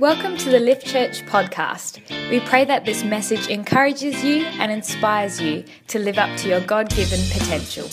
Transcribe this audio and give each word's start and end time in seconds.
Welcome 0.00 0.36
to 0.38 0.50
the 0.50 0.58
Lift 0.58 0.84
Church 0.84 1.24
podcast. 1.26 2.00
We 2.28 2.40
pray 2.40 2.64
that 2.64 2.84
this 2.84 3.04
message 3.04 3.46
encourages 3.46 4.24
you 4.24 4.44
and 4.44 4.72
inspires 4.72 5.40
you 5.40 5.62
to 5.86 6.00
live 6.00 6.18
up 6.18 6.36
to 6.38 6.48
your 6.48 6.60
God 6.62 6.90
given 6.90 7.20
potential. 7.30 7.88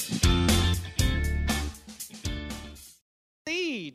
The 3.45 3.93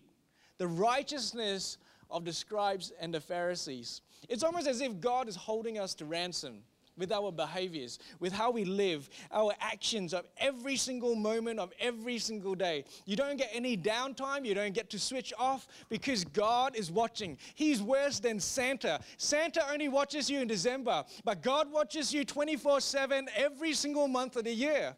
righteousness 0.61 1.79
of 2.08 2.24
the 2.24 2.32
scribes 2.32 2.93
and 3.00 3.12
the 3.12 3.21
Pharisees. 3.21 4.03
It's 4.29 4.45
almost 4.45 4.68
as 4.68 4.80
if 4.80 5.00
God 5.00 5.29
is 5.29 5.34
holding 5.34 5.77
us 5.80 5.93
to 5.95 6.04
ransom 6.04 6.62
with 6.97 7.13
our 7.13 7.31
behaviors, 7.31 7.99
with 8.21 8.33
how 8.33 8.51
we 8.51 8.65
live, 8.65 9.09
our 9.33 9.53
actions 9.61 10.15
of 10.15 10.27
every 10.39 10.77
single 10.77 11.15
moment 11.15 11.59
of 11.59 11.73
every 11.79 12.19
single 12.19 12.55
day. 12.55 12.85
You 13.05 13.17
don't 13.17 13.37
get 13.37 13.51
any 13.53 13.77
downtime, 13.77 14.45
you 14.45 14.55
don't 14.55 14.75
get 14.75 14.91
to 14.91 14.99
switch 14.99 15.32
off 15.39 15.67
because 15.89 16.25
God 16.25 16.77
is 16.77 16.91
watching. 16.91 17.39
He's 17.55 17.82
worse 17.82 18.21
than 18.21 18.41
Santa. 18.41 19.01
Santa 19.17 19.63
only 19.71 19.89
watches 19.89 20.31
you 20.31 20.40
in 20.40 20.49
December, 20.49 21.04
but 21.25 21.43
God 21.43 21.71
watches 21.71 22.13
you 22.13 22.25
24 22.25 22.81
7 22.81 23.29
every 23.37 23.73
single 23.75 24.09
month 24.09 24.37
of 24.37 24.45
the 24.45 24.54
year. 24.54 24.96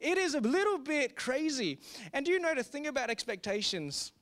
It 0.00 0.18
is 0.18 0.34
a 0.34 0.40
little 0.40 0.78
bit 0.78 1.14
crazy. 1.14 1.78
And 2.12 2.26
do 2.26 2.32
you 2.32 2.40
know 2.40 2.54
the 2.54 2.64
thing 2.64 2.88
about 2.88 3.08
expectations 3.08 4.12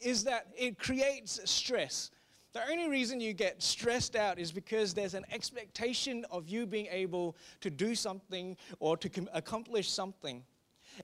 is 0.00 0.24
that 0.24 0.48
it 0.56 0.78
creates 0.78 1.38
stress. 1.44 2.10
The 2.52 2.60
only 2.70 2.88
reason 2.88 3.20
you 3.20 3.32
get 3.32 3.62
stressed 3.62 4.14
out 4.14 4.38
is 4.38 4.52
because 4.52 4.92
there's 4.92 5.14
an 5.14 5.24
expectation 5.32 6.26
of 6.30 6.48
you 6.48 6.66
being 6.66 6.88
able 6.90 7.36
to 7.60 7.70
do 7.70 7.94
something 7.94 8.56
or 8.78 8.96
to 8.98 9.08
com- 9.08 9.30
accomplish 9.32 9.90
something. 9.90 10.44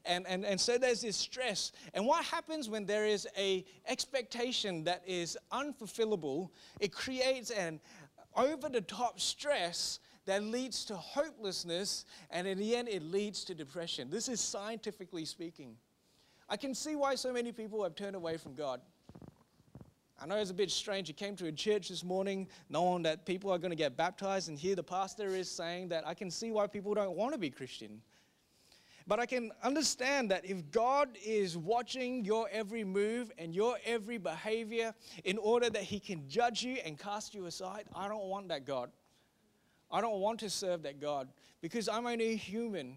And, 0.04 0.26
and, 0.26 0.44
and 0.44 0.60
so 0.60 0.76
there's 0.76 1.00
this 1.00 1.16
stress. 1.16 1.72
And 1.94 2.06
what 2.06 2.22
happens 2.24 2.68
when 2.68 2.84
there 2.84 3.06
is 3.06 3.26
a 3.36 3.64
expectation 3.86 4.84
that 4.84 5.02
is 5.06 5.38
unfulfillable? 5.50 6.50
It 6.80 6.92
creates 6.92 7.50
an 7.50 7.80
over 8.36 8.68
the 8.68 8.82
top 8.82 9.18
stress 9.18 10.00
that 10.26 10.42
leads 10.42 10.84
to 10.84 10.94
hopelessness, 10.94 12.04
and 12.30 12.46
in 12.46 12.58
the 12.58 12.76
end, 12.76 12.88
it 12.88 13.02
leads 13.02 13.44
to 13.44 13.54
depression. 13.54 14.10
This 14.10 14.28
is 14.28 14.42
scientifically 14.42 15.24
speaking. 15.24 15.76
I 16.50 16.58
can 16.58 16.74
see 16.74 16.96
why 16.96 17.14
so 17.14 17.32
many 17.32 17.50
people 17.50 17.82
have 17.82 17.94
turned 17.94 18.14
away 18.14 18.36
from 18.36 18.54
God. 18.54 18.82
I 20.20 20.26
know 20.26 20.36
it's 20.36 20.50
a 20.50 20.54
bit 20.54 20.70
strange. 20.70 21.06
You 21.08 21.14
came 21.14 21.36
to 21.36 21.46
a 21.46 21.52
church 21.52 21.90
this 21.90 22.02
morning 22.02 22.48
knowing 22.68 23.04
that 23.04 23.24
people 23.24 23.52
are 23.52 23.58
going 23.58 23.70
to 23.70 23.76
get 23.76 23.96
baptized, 23.96 24.48
and 24.48 24.58
here 24.58 24.74
the 24.74 24.82
pastor 24.82 25.28
is 25.28 25.48
saying 25.48 25.88
that 25.90 26.06
I 26.06 26.14
can 26.14 26.28
see 26.30 26.50
why 26.50 26.66
people 26.66 26.92
don't 26.92 27.16
want 27.16 27.34
to 27.34 27.38
be 27.38 27.50
Christian. 27.50 28.02
But 29.06 29.20
I 29.20 29.26
can 29.26 29.52
understand 29.62 30.30
that 30.32 30.44
if 30.44 30.70
God 30.70 31.16
is 31.24 31.56
watching 31.56 32.24
your 32.24 32.48
every 32.50 32.84
move 32.84 33.30
and 33.38 33.54
your 33.54 33.78
every 33.84 34.18
behavior 34.18 34.92
in 35.24 35.38
order 35.38 35.70
that 35.70 35.82
He 35.84 36.00
can 36.00 36.28
judge 36.28 36.62
you 36.64 36.78
and 36.84 36.98
cast 36.98 37.32
you 37.34 37.46
aside, 37.46 37.84
I 37.94 38.08
don't 38.08 38.24
want 38.24 38.48
that 38.48 38.66
God. 38.66 38.90
I 39.90 40.00
don't 40.00 40.20
want 40.20 40.40
to 40.40 40.50
serve 40.50 40.82
that 40.82 41.00
God 41.00 41.28
because 41.62 41.88
I'm 41.88 42.06
only 42.06 42.36
human. 42.36 42.96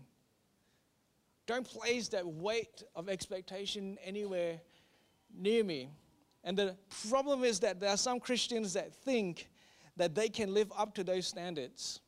Don't 1.46 1.66
place 1.66 2.10
that 2.10 2.28
weight 2.28 2.84
of 2.96 3.08
expectation 3.08 3.98
anywhere 4.04 4.60
near 5.34 5.64
me. 5.64 5.92
And 6.44 6.58
the 6.58 6.76
problem 7.10 7.44
is 7.44 7.60
that 7.60 7.80
there 7.80 7.90
are 7.90 7.98
some 7.98 8.20
Christians 8.20 8.74
that 8.74 8.94
think 8.94 9.50
that 9.98 10.16
they 10.16 10.30
can 10.30 10.54
live 10.54 10.72
up 10.78 10.96
to 10.96 11.04
those 11.04 11.28
standards. 11.28 12.00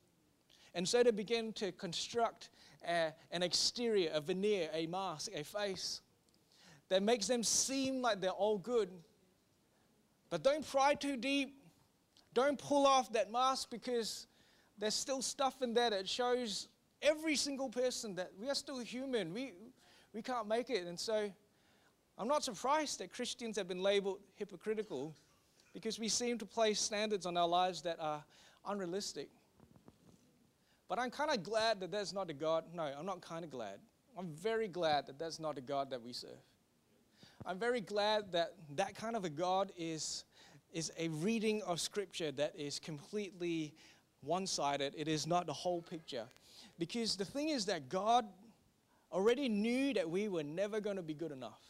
And 0.74 0.88
so 0.88 1.04
they 1.04 1.12
begin 1.12 1.54
to 1.54 1.72
construct 1.72 2.50
a, 2.88 3.14
an 3.32 3.44
exterior, 3.44 4.10
a 4.14 4.22
veneer, 4.22 4.70
a 4.74 4.88
mask, 4.88 5.32
a 5.36 5.44
face 5.44 6.02
that 6.90 7.04
makes 7.04 7.28
them 7.28 7.44
seem 7.44 8.02
like 8.02 8.22
they're 8.22 8.32
all 8.32 8.58
good. 8.58 8.90
But 10.30 10.44
don't 10.44 10.68
pry 10.68 10.96
too 10.96 11.18
deep. 11.18 11.56
Don't 12.34 12.58
pull 12.58 12.88
off 12.88 13.14
that 13.14 13.32
mask 13.32 13.70
because 13.70 14.26
there's 14.80 14.96
still 14.96 15.22
stuff 15.22 15.62
in 15.62 15.74
there 15.74 15.92
that 15.92 16.10
shows 16.10 16.68
every 17.02 17.36
single 17.36 17.70
person 17.70 18.16
that 18.16 18.32
we 18.40 18.50
are 18.50 18.56
still 18.56 18.80
human. 18.80 19.34
We, 19.34 19.54
we 20.14 20.22
can't 20.22 20.48
make 20.48 20.70
it. 20.70 20.88
And 20.88 21.00
so 21.00 21.32
I'm 22.18 22.28
not 22.28 22.44
surprised 22.44 23.00
that 23.00 23.12
Christians 23.12 23.58
have 23.58 23.68
been 23.68 23.82
labeled 23.82 24.20
hypocritical 24.36 25.16
because 25.74 26.00
we 26.00 26.08
seem 26.08 26.38
to 26.38 26.46
place 26.46 26.80
standards 26.80 27.26
on 27.26 27.36
our 27.38 27.48
lives 27.48 27.82
that 27.82 28.00
are 28.00 28.24
unrealistic. 28.68 29.30
But 30.88 31.00
I'm 31.00 31.10
kind 31.10 31.32
of 31.32 31.42
glad 31.42 31.80
that 31.80 31.92
that's 31.92 32.14
not 32.14 32.30
a 32.30 32.34
God. 32.34 32.66
No, 32.74 32.84
I'm 32.84 33.06
not 33.06 33.22
kind 33.22 33.44
of 33.44 33.50
glad. 33.50 33.80
I'm 34.18 34.28
very 34.28 34.68
glad 34.68 35.08
that 35.08 35.18
that's 35.18 35.40
not 35.40 35.58
a 35.58 35.62
God 35.62 35.90
that 35.90 36.04
we 36.04 36.14
serve. 36.14 36.30
I'm 37.46 37.58
very 37.58 37.82
glad 37.82 38.32
that 38.32 38.54
that 38.76 38.96
kind 38.96 39.16
of 39.16 39.26
a 39.26 39.30
God 39.30 39.72
is, 39.76 40.24
is 40.72 40.92
a 41.00 41.08
reading 41.08 41.64
of 41.64 41.82
Scripture 41.82 42.32
that 42.34 42.54
is 42.56 42.80
completely 42.80 43.74
one 44.22 44.46
sided. 44.46 44.94
It 44.96 45.08
is 45.08 45.26
not 45.26 45.48
the 45.48 45.54
whole 45.54 45.82
picture. 45.82 46.26
Because 46.78 47.16
the 47.16 47.26
thing 47.26 47.50
is 47.50 47.66
that 47.66 47.90
God 47.90 48.26
already 49.12 49.50
knew 49.50 49.94
that 49.94 50.10
we 50.10 50.28
were 50.28 50.44
never 50.44 50.80
going 50.80 50.98
to 50.98 51.04
be 51.04 51.14
good 51.14 51.32
enough. 51.32 51.62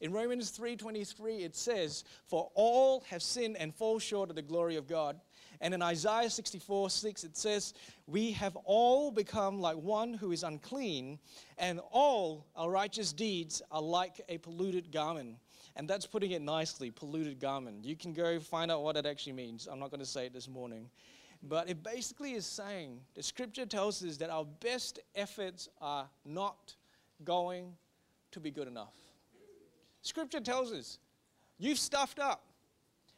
In 0.00 0.12
Romans 0.12 0.50
3:23 0.50 1.44
it 1.44 1.56
says, 1.56 2.04
"For 2.26 2.50
all 2.54 3.00
have 3.00 3.22
sinned 3.22 3.56
and 3.56 3.74
fall 3.74 3.98
short 3.98 4.30
of 4.30 4.36
the 4.36 4.42
glory 4.42 4.76
of 4.76 4.86
God." 4.86 5.20
And 5.60 5.74
in 5.74 5.82
Isaiah 5.82 6.30
64 6.30 6.90
6, 6.90 7.24
it 7.24 7.36
says, 7.36 7.74
We 8.06 8.32
have 8.32 8.56
all 8.64 9.10
become 9.10 9.60
like 9.60 9.76
one 9.76 10.14
who 10.14 10.32
is 10.32 10.44
unclean, 10.44 11.18
and 11.56 11.80
all 11.90 12.46
our 12.54 12.70
righteous 12.70 13.12
deeds 13.12 13.60
are 13.70 13.82
like 13.82 14.20
a 14.28 14.38
polluted 14.38 14.92
garment. 14.92 15.36
And 15.74 15.88
that's 15.88 16.06
putting 16.06 16.32
it 16.32 16.42
nicely 16.42 16.90
polluted 16.90 17.40
garment. 17.40 17.84
You 17.84 17.96
can 17.96 18.12
go 18.12 18.40
find 18.40 18.70
out 18.70 18.82
what 18.82 18.94
that 18.94 19.06
actually 19.06 19.32
means. 19.32 19.68
I'm 19.70 19.78
not 19.78 19.90
going 19.90 20.00
to 20.00 20.06
say 20.06 20.26
it 20.26 20.32
this 20.32 20.48
morning. 20.48 20.90
But 21.42 21.68
it 21.68 21.84
basically 21.84 22.32
is 22.32 22.46
saying 22.46 23.00
the 23.14 23.22
scripture 23.22 23.64
tells 23.64 24.02
us 24.02 24.16
that 24.16 24.30
our 24.30 24.44
best 24.44 24.98
efforts 25.14 25.68
are 25.80 26.08
not 26.24 26.74
going 27.24 27.74
to 28.32 28.40
be 28.40 28.50
good 28.50 28.66
enough. 28.66 28.94
Scripture 30.02 30.40
tells 30.40 30.72
us 30.72 30.98
you've 31.58 31.78
stuffed 31.78 32.18
up 32.18 32.44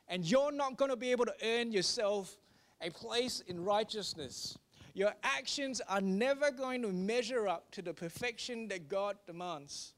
and 0.09 0.29
you're 0.29 0.53
not 0.53 0.77
going 0.77 0.91
to 0.91 0.97
be 0.97 1.11
able 1.13 1.27
to 1.27 1.35
earn 1.45 1.73
yourself 1.73 2.37
a 2.81 2.91
place 2.91 3.43
in 3.47 3.63
righteousness. 3.65 4.59
Your 4.95 5.15
actions 5.23 5.81
are 5.89 6.01
never 6.01 6.51
going 6.51 6.83
to 6.83 6.93
measure 6.93 7.47
up 7.47 7.71
to 7.73 7.83
the 7.83 7.95
perfection 7.95 8.69
that 8.69 8.89
God 8.89 9.17
demands. 9.27 9.95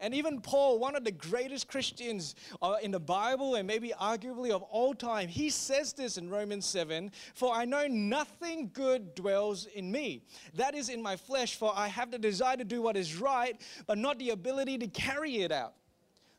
And 0.00 0.14
even 0.14 0.40
Paul, 0.40 0.78
one 0.78 0.96
of 0.96 1.04
the 1.04 1.12
greatest 1.12 1.68
Christians 1.68 2.34
uh, 2.62 2.76
in 2.82 2.90
the 2.90 3.00
Bible 3.00 3.56
and 3.56 3.66
maybe 3.66 3.92
arguably 4.00 4.50
of 4.50 4.62
all 4.62 4.94
time, 4.94 5.28
he 5.28 5.50
says 5.50 5.92
this 5.92 6.16
in 6.16 6.30
Romans 6.30 6.66
7 6.66 7.12
For 7.34 7.54
I 7.54 7.64
know 7.64 7.86
nothing 7.86 8.70
good 8.72 9.14
dwells 9.14 9.66
in 9.66 9.92
me. 9.92 10.22
That 10.54 10.74
is 10.74 10.88
in 10.88 11.02
my 11.02 11.16
flesh, 11.16 11.56
for 11.56 11.72
I 11.76 11.88
have 11.88 12.10
the 12.10 12.18
desire 12.18 12.56
to 12.56 12.64
do 12.64 12.80
what 12.82 12.96
is 12.96 13.16
right, 13.16 13.60
but 13.86 13.98
not 13.98 14.18
the 14.18 14.30
ability 14.30 14.78
to 14.78 14.88
carry 14.88 15.36
it 15.38 15.52
out. 15.52 15.74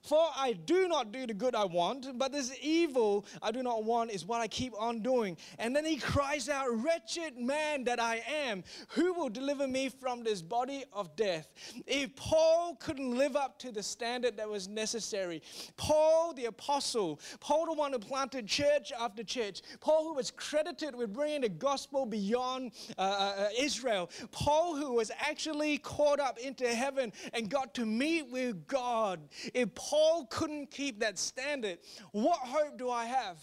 For 0.02 0.30
I 0.36 0.54
do 0.54 0.88
not 0.88 1.12
do 1.12 1.28
the 1.28 1.34
good 1.34 1.54
I 1.54 1.66
want, 1.66 2.18
but 2.18 2.32
this 2.32 2.56
evil 2.62 3.26
I 3.42 3.52
do 3.52 3.62
not 3.62 3.84
want 3.84 4.10
is 4.12 4.26
what 4.26 4.42
I 4.42 4.48
keep 4.48 4.74
on 4.80 5.02
doing. 5.02 5.38
And 5.60 5.76
then 5.76 5.86
he 5.86 5.98
cries 5.98 6.50
out, 6.50 6.68
Wretched 6.84 7.38
man 7.38 7.84
that 7.84 8.00
I 8.00 8.24
am, 8.48 8.64
who 8.90 9.14
will 9.14 9.30
deliver 9.30 9.68
me 9.68 9.90
from 9.90 10.24
this 10.24 10.42
body 10.42 10.86
of 10.92 11.16
death? 11.16 11.50
If 11.86 12.16
Paul 12.16 12.76
couldn't 12.80 13.16
live 13.16 13.36
up 13.36 13.60
to 13.60 13.72
the 13.72 13.84
standard 13.84 14.38
that 14.38 14.50
was 14.50 14.68
necessary, 14.68 15.44
Paul 15.78 16.34
the 16.34 16.46
apostle, 16.46 17.20
Paul 17.40 17.68
the 17.68 17.74
one 17.74 17.94
who 17.94 18.00
planted 18.00 18.48
church 18.48 18.92
after 19.00 19.24
church, 19.24 19.62
Paul 19.82 20.06
who 20.06 20.16
was 20.16 20.32
credited 20.32 20.96
with 20.96 21.14
bringing 21.14 21.42
the 21.42 21.50
gospel 21.50 22.08
beyond 22.08 22.72
uh, 22.98 23.02
uh, 23.02 23.42
uh 23.42 23.48
Israel, 23.58 24.10
Paul 24.32 24.76
who 24.76 24.94
was 24.94 25.12
actually 25.20 25.78
caught 25.78 26.20
up 26.20 26.40
into 26.40 26.68
heaven 26.68 27.14
and 27.34 27.50
got 27.50 27.76
to 27.76 27.86
meet 27.86 28.32
with 28.32 28.66
God. 28.68 29.20
If 29.54 29.76
Paul 29.76 29.91
Paul 29.92 30.26
couldn't 30.30 30.72
keep 30.72 31.02
that 31.02 31.20
standard, 31.20 31.80
what 32.14 32.38
hope 32.38 32.78
do 32.78 32.90
I 32.90 33.04
have? 33.04 33.38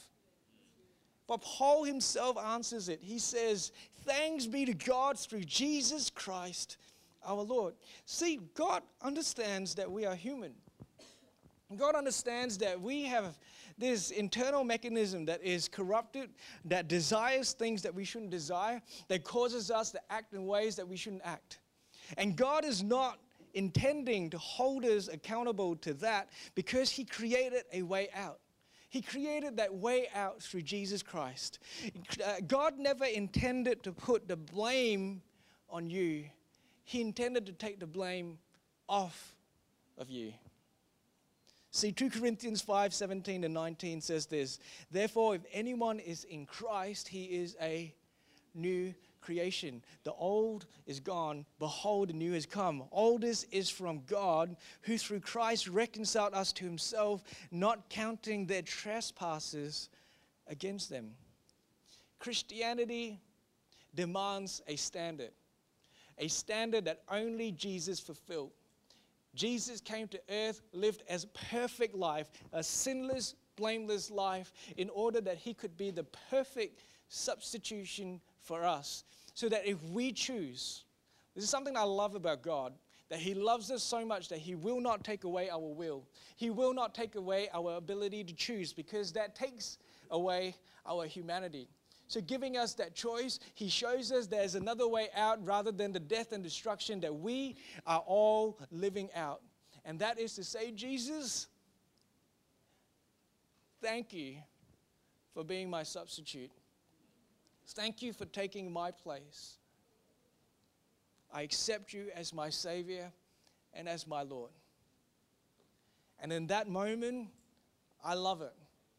But 1.27 1.43
Paul 1.43 1.85
himself 1.85 2.39
answers 2.39 2.89
it. 2.89 3.01
He 3.03 3.19
says, 3.19 3.71
Thanks 4.07 4.47
be 4.47 4.65
to 4.65 4.73
God 4.73 5.19
through 5.19 5.45
Jesus 5.45 6.09
Christ 6.09 6.79
our 7.23 7.43
Lord. 7.43 7.75
See, 8.07 8.41
God 8.55 8.83
understands 9.03 9.75
that 9.75 9.91
we 9.93 10.07
are 10.07 10.15
human. 10.15 10.55
God 11.77 11.95
understands 11.95 12.57
that 12.59 12.81
we 12.81 13.03
have 13.03 13.39
this 13.77 14.11
internal 14.11 14.65
mechanism 14.65 15.27
that 15.27 15.43
is 15.45 15.69
corrupted, 15.69 16.31
that 16.65 16.89
desires 16.89 17.53
things 17.53 17.83
that 17.83 17.95
we 17.95 18.05
shouldn't 18.05 18.31
desire, 18.31 18.81
that 19.09 19.23
causes 19.23 19.71
us 19.71 19.91
to 19.91 20.01
act 20.11 20.33
in 20.33 20.47
ways 20.47 20.77
that 20.77 20.89
we 20.89 20.97
shouldn't 20.97 21.27
act. 21.27 21.59
And 22.17 22.37
God 22.37 22.65
is 22.65 22.83
not 22.83 23.19
intending 23.59 24.31
to 24.31 24.39
hold 24.39 24.85
us 24.85 25.09
accountable 25.09 25.75
to 25.77 25.93
that 25.95 26.31
because 26.55 26.91
He 26.91 27.05
created 27.05 27.65
a 27.73 27.83
way 27.83 28.09
out. 28.15 28.39
He 28.89 29.03
created 29.03 29.57
that 29.57 29.75
way 29.75 30.07
out 30.15 30.41
through 30.41 30.63
Jesus 30.63 31.03
Christ. 31.03 31.59
Uh, 32.25 32.37
God 32.47 32.79
never 32.79 33.05
intended 33.05 33.83
to 33.83 33.93
put 33.93 34.29
the 34.29 34.37
blame 34.37 35.21
on 35.69 35.91
you, 35.91 36.25
He 36.85 37.01
intended 37.01 37.45
to 37.47 37.53
take 37.53 37.81
the 37.81 37.87
blame 37.87 38.39
off 38.89 39.35
of 39.99 40.09
you. 40.09 40.33
See, 41.71 41.93
2 41.93 42.11
Corinthians 42.11 42.63
5 42.63 42.95
17 42.95 43.45
and 43.45 43.53
19 43.53 44.01
says 44.01 44.27
this 44.27 44.59
Therefore, 44.91 45.35
if 45.35 45.43
anyone 45.53 45.99
is 45.99 46.25
in 46.25 46.47
Christ, 46.47 47.09
he 47.09 47.25
is 47.25 47.57
a 47.61 47.93
new 48.55 48.95
creation. 49.29 49.83
The 50.05 50.15
old 50.15 50.65
is 50.87 51.01
gone. 51.01 51.45
Behold, 51.59 52.09
the 52.09 52.15
new 52.15 52.33
has 52.33 52.47
come. 52.47 52.85
This 53.21 53.45
is 53.53 53.69
from 53.69 54.01
God, 54.07 54.57
who 54.81 54.97
through 54.97 55.21
Christ 55.21 55.69
reconciled 55.69 56.33
us 56.33 56.51
to 56.55 56.65
himself, 56.65 57.23
not 57.51 57.91
counting 57.91 58.47
their 58.47 58.63
trespasses 58.63 59.91
against 60.47 60.89
them. 60.89 61.11
Christianity 62.19 63.21
demands 63.95 64.63
a 64.67 64.77
standard, 64.77 65.33
a 66.17 66.29
standard 66.29 66.87
that 66.87 67.03
only 67.11 67.53
Jesus 67.53 68.01
fulfilled. 68.01 68.53
Jesus 69.35 69.83
came 69.83 70.09
to 70.09 70.21
earth, 70.31 70.63
lived 70.73 71.03
as 71.07 71.27
perfect 71.51 71.95
life, 71.95 72.31
a 72.55 72.63
sinless, 72.63 73.35
blameless 73.57 74.11
life, 74.11 74.55
in 74.79 74.89
order 74.89 75.21
that 75.21 75.37
he 75.37 75.53
could 75.53 75.77
be 75.77 75.91
the 75.91 76.05
perfect 76.31 76.81
substitution 77.11 78.23
for 78.41 78.65
us. 78.65 79.05
So 79.39 79.49
that 79.51 79.69
if 79.69 79.81
we 79.85 80.11
choose, 80.11 80.83
this 81.37 81.45
is 81.45 81.49
something 81.49 81.77
I 81.77 81.85
love 81.85 82.17
about 82.17 82.43
God, 82.43 82.73
that 83.09 83.21
He 83.21 83.35
loves 83.35 83.71
us 83.71 83.85
so 83.85 84.05
much 84.05 84.29
that 84.31 84.41
He 84.41 84.57
will 84.57 84.81
not 84.81 85.05
take 85.05 85.23
away 85.23 85.49
our 85.49 85.61
will. 85.61 86.09
He 86.35 86.51
will 86.51 86.75
not 86.75 86.93
take 86.93 87.15
away 87.15 87.49
our 87.55 87.77
ability 87.77 88.25
to 88.25 88.35
choose 88.35 88.73
because 88.73 89.13
that 89.13 89.37
takes 89.37 89.79
away 90.11 90.57
our 90.85 91.07
humanity. 91.07 91.69
So, 92.09 92.21
giving 92.21 92.57
us 92.57 92.75
that 92.75 92.97
choice, 92.97 93.39
He 93.55 93.69
shows 93.69 94.11
us 94.11 94.27
there's 94.27 94.57
another 94.57 94.89
way 94.89 95.07
out 95.15 95.39
rather 95.47 95.71
than 95.71 95.93
the 95.93 96.01
death 96.01 96.33
and 96.33 96.43
destruction 96.43 96.99
that 97.03 97.15
we 97.15 97.55
are 97.87 98.03
all 98.09 98.59
living 98.73 99.09
out. 99.15 99.41
And 99.85 100.01
that 100.01 100.19
is 100.19 100.35
to 100.35 100.43
say, 100.43 100.73
Jesus, 100.73 101.47
thank 103.81 104.13
you 104.13 104.39
for 105.33 105.45
being 105.45 105.71
my 105.71 105.85
substitute. 105.85 106.51
Thank 107.75 108.03
you 108.03 108.13
for 108.13 108.25
taking 108.25 108.73
my 108.73 108.91
place. 108.91 109.59
I 111.33 111.43
accept 111.43 111.93
you 111.93 112.07
as 112.15 112.33
my 112.33 112.49
Savior 112.49 113.13
and 113.75 113.89
as 113.89 114.07
my 114.07 114.23
Lord. 114.23 114.51
And 116.21 116.33
in 116.33 116.47
that 116.49 116.69
moment, 116.69 117.29
I 118.03 118.15
love 118.15 118.43
it 118.43 118.55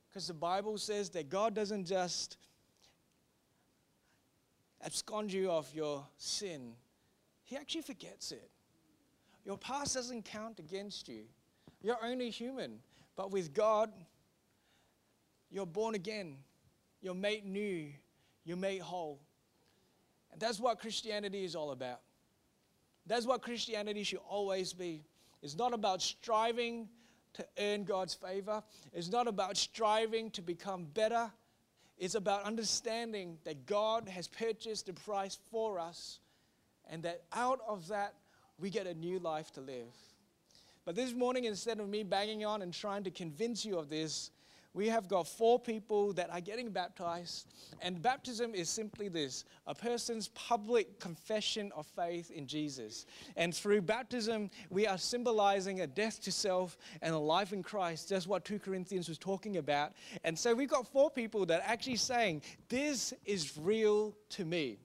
because 0.07 0.27
the 0.27 0.33
Bible 0.33 0.77
says 0.77 1.09
that 1.11 1.29
God 1.29 1.53
doesn't 1.53 1.85
just 1.85 2.37
abscond 4.83 5.33
you 5.33 5.51
of 5.51 5.73
your 5.73 6.05
sin, 6.17 6.73
He 7.43 7.57
actually 7.57 7.81
forgets 7.81 8.31
it. 8.31 8.49
Your 9.45 9.57
past 9.57 9.95
doesn't 9.95 10.25
count 10.25 10.59
against 10.59 11.07
you. 11.09 11.23
You're 11.81 11.97
only 12.03 12.29
human. 12.29 12.79
But 13.15 13.31
with 13.31 13.53
God, 13.53 13.91
you're 15.49 15.65
born 15.65 15.95
again, 15.95 16.37
you're 17.01 17.15
made 17.15 17.45
new, 17.45 17.89
you're 18.43 18.57
made 18.57 18.81
whole. 18.81 19.19
And 20.31 20.39
that's 20.39 20.59
what 20.59 20.79
Christianity 20.79 21.43
is 21.43 21.55
all 21.55 21.71
about. 21.71 22.01
That's 23.05 23.25
what 23.25 23.41
Christianity 23.41 24.03
should 24.03 24.19
always 24.27 24.73
be. 24.73 25.03
It's 25.41 25.57
not 25.57 25.73
about 25.73 26.01
striving 26.01 26.89
to 27.33 27.45
earn 27.59 27.83
God's 27.83 28.13
favor, 28.13 28.63
it's 28.93 29.09
not 29.09 29.27
about 29.27 29.57
striving 29.57 30.31
to 30.31 30.41
become 30.41 30.85
better. 30.85 31.31
It's 31.97 32.15
about 32.15 32.43
understanding 32.43 33.37
that 33.43 33.65
God 33.65 34.07
has 34.07 34.25
purchased 34.25 34.85
the 34.85 34.93
price 34.93 35.37
for 35.51 35.79
us 35.79 36.19
and 36.89 37.03
that 37.03 37.23
out 37.33 37.59
of 37.67 37.89
that, 37.89 38.13
we 38.57 38.69
get 38.69 38.87
a 38.87 38.93
new 38.93 39.19
life 39.19 39.51
to 39.53 39.61
live. 39.61 39.93
But 40.85 40.95
this 40.95 41.13
morning, 41.13 41.43
instead 41.43 41.79
of 41.79 41.87
me 41.87 42.03
banging 42.03 42.45
on 42.45 42.61
and 42.61 42.73
trying 42.73 43.03
to 43.03 43.11
convince 43.11 43.63
you 43.65 43.77
of 43.77 43.89
this, 43.89 44.31
we 44.73 44.87
have 44.87 45.07
got 45.07 45.27
four 45.27 45.59
people 45.59 46.13
that 46.13 46.29
are 46.29 46.41
getting 46.41 46.69
baptized. 46.69 47.47
And 47.81 48.01
baptism 48.01 48.53
is 48.53 48.69
simply 48.69 49.07
this 49.07 49.45
a 49.65 49.73
person's 49.73 50.27
public 50.29 50.99
confession 50.99 51.71
of 51.75 51.87
faith 51.87 52.29
in 52.31 52.45
Jesus. 52.45 53.05
And 53.35 53.53
through 53.53 53.81
baptism, 53.81 54.49
we 54.69 54.85
are 54.85 54.97
symbolizing 54.97 55.81
a 55.81 55.87
death 55.87 56.21
to 56.23 56.31
self 56.31 56.77
and 57.01 57.13
a 57.13 57.19
life 57.19 57.51
in 57.51 57.63
Christ. 57.63 58.09
That's 58.09 58.27
what 58.27 58.45
2 58.45 58.59
Corinthians 58.59 59.09
was 59.09 59.17
talking 59.17 59.57
about. 59.57 59.93
And 60.23 60.37
so 60.37 60.53
we've 60.53 60.69
got 60.69 60.87
four 60.87 61.09
people 61.09 61.45
that 61.47 61.61
are 61.61 61.71
actually 61.71 61.97
saying, 61.97 62.43
This 62.67 63.13
is 63.25 63.57
real 63.57 64.15
to 64.29 64.45
me. 64.45 64.79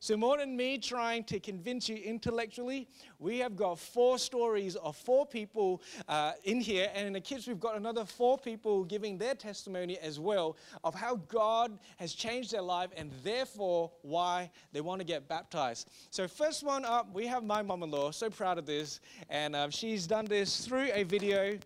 So, 0.00 0.16
more 0.16 0.38
than 0.38 0.56
me 0.56 0.78
trying 0.78 1.24
to 1.24 1.40
convince 1.40 1.88
you 1.88 1.96
intellectually, 1.96 2.88
we 3.18 3.38
have 3.38 3.56
got 3.56 3.80
four 3.80 4.16
stories 4.16 4.76
of 4.76 4.96
four 4.96 5.26
people 5.26 5.82
uh, 6.08 6.32
in 6.44 6.60
here. 6.60 6.88
And 6.94 7.08
in 7.08 7.12
the 7.14 7.20
kids, 7.20 7.48
we've 7.48 7.58
got 7.58 7.76
another 7.76 8.04
four 8.04 8.38
people 8.38 8.84
giving 8.84 9.18
their 9.18 9.34
testimony 9.34 9.98
as 9.98 10.20
well 10.20 10.56
of 10.84 10.94
how 10.94 11.16
God 11.28 11.80
has 11.96 12.12
changed 12.12 12.52
their 12.52 12.62
life 12.62 12.90
and 12.96 13.10
therefore 13.24 13.90
why 14.02 14.52
they 14.72 14.80
want 14.80 15.00
to 15.00 15.04
get 15.04 15.26
baptized. 15.26 15.90
So, 16.10 16.28
first 16.28 16.62
one 16.62 16.84
up, 16.84 17.12
we 17.12 17.26
have 17.26 17.42
my 17.42 17.62
mom 17.62 17.82
in 17.82 17.90
law. 17.90 18.12
So 18.12 18.30
proud 18.30 18.56
of 18.58 18.66
this. 18.66 19.00
And 19.28 19.56
um, 19.56 19.70
she's 19.70 20.06
done 20.06 20.26
this 20.26 20.64
through 20.64 20.90
a 20.92 21.02
video. 21.02 21.58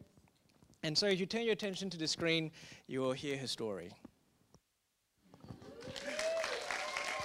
And 0.82 0.96
so, 0.96 1.06
if 1.06 1.20
you 1.20 1.26
turn 1.26 1.42
your 1.42 1.52
attention 1.52 1.90
to 1.90 1.98
the 1.98 2.08
screen, 2.08 2.50
you 2.86 3.00
will 3.00 3.12
hear 3.12 3.36
her 3.36 3.46
story. 3.46 3.90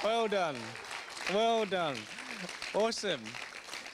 Well 0.04 0.28
done. 0.28 0.58
Well 1.34 1.66
done. 1.66 1.98
Awesome. 2.74 3.20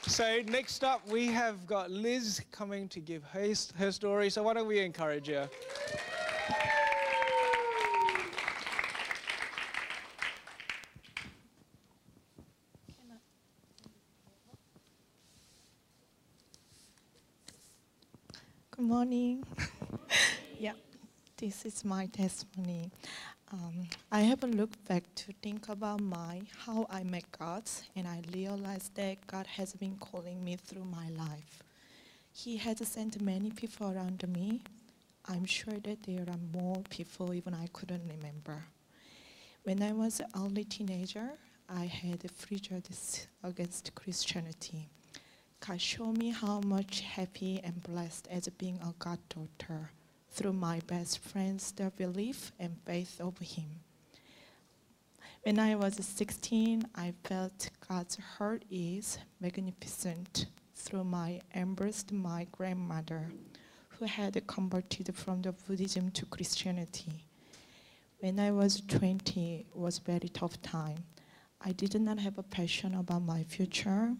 So 0.06 0.40
next 0.46 0.84
up, 0.84 1.04
we 1.08 1.26
have 1.26 1.66
got 1.66 1.90
Liz 1.90 2.40
coming 2.52 2.88
to 2.90 3.00
give 3.00 3.24
her, 3.24 3.52
her 3.76 3.90
story. 3.90 4.30
So 4.30 4.44
why 4.44 4.54
don't 4.54 4.68
we 4.68 4.78
encourage 4.78 5.26
her? 5.26 5.50
Good 18.70 18.84
morning. 18.84 19.44
yeah, 20.60 20.72
this 21.36 21.64
is 21.64 21.84
my 21.84 22.06
testimony. 22.06 22.92
Um, 23.52 23.88
I 24.10 24.20
have 24.20 24.42
a 24.42 24.46
look 24.46 24.70
back 24.86 25.04
to 25.16 25.32
think 25.42 25.68
about 25.68 26.00
my 26.00 26.42
how 26.64 26.86
I 26.90 27.04
met 27.04 27.24
God, 27.38 27.64
and 27.94 28.08
I 28.08 28.22
realized 28.32 28.94
that 28.94 29.26
God 29.26 29.46
has 29.46 29.74
been 29.74 29.96
calling 29.96 30.42
me 30.42 30.56
through 30.56 30.84
my 30.84 31.10
life. 31.10 31.62
He 32.32 32.56
has 32.56 32.86
sent 32.88 33.20
many 33.20 33.50
people 33.50 33.92
around 33.92 34.26
me. 34.28 34.62
I'm 35.26 35.44
sure 35.44 35.78
that 35.84 36.02
there 36.04 36.24
are 36.26 36.58
more 36.58 36.82
people 36.88 37.34
even 37.34 37.54
I 37.54 37.68
couldn't 37.72 38.08
remember. 38.08 38.64
When 39.62 39.82
I 39.82 39.92
was 39.92 40.20
an 40.20 40.26
early 40.36 40.64
teenager, 40.64 41.30
I 41.68 41.84
had 41.84 42.24
a 42.24 42.46
prejudice 42.46 43.26
against 43.42 43.94
Christianity. 43.94 44.88
God 45.60 45.80
showed 45.80 46.18
me 46.18 46.30
how 46.30 46.60
much 46.60 47.00
happy 47.00 47.60
and 47.62 47.82
blessed 47.82 48.26
as 48.30 48.48
being 48.48 48.78
a 48.82 48.92
God 48.98 49.18
daughter 49.28 49.90
through 50.34 50.52
my 50.52 50.80
best 50.88 51.20
friend's 51.20 51.70
their 51.72 51.90
belief 51.90 52.50
and 52.58 52.76
faith 52.84 53.20
of 53.20 53.38
him. 53.38 53.80
When 55.44 55.60
I 55.60 55.76
was 55.76 55.94
16, 55.94 56.88
I 56.96 57.14
felt 57.22 57.70
God's 57.88 58.16
heart 58.16 58.64
is 58.68 59.18
magnificent 59.40 60.46
through 60.74 61.04
my 61.04 61.40
embraced 61.54 62.10
my 62.10 62.48
grandmother, 62.50 63.28
who 63.90 64.06
had 64.06 64.44
converted 64.48 65.14
from 65.14 65.42
the 65.42 65.52
Buddhism 65.52 66.10
to 66.10 66.26
Christianity. 66.26 67.24
When 68.18 68.40
I 68.40 68.50
was 68.50 68.82
20, 68.88 69.66
it 69.70 69.78
was 69.78 69.98
very 69.98 70.28
tough 70.30 70.60
time. 70.62 71.04
I 71.60 71.70
did 71.70 72.00
not 72.00 72.18
have 72.18 72.38
a 72.38 72.42
passion 72.42 72.96
about 72.96 73.22
my 73.22 73.44
future, 73.44 74.16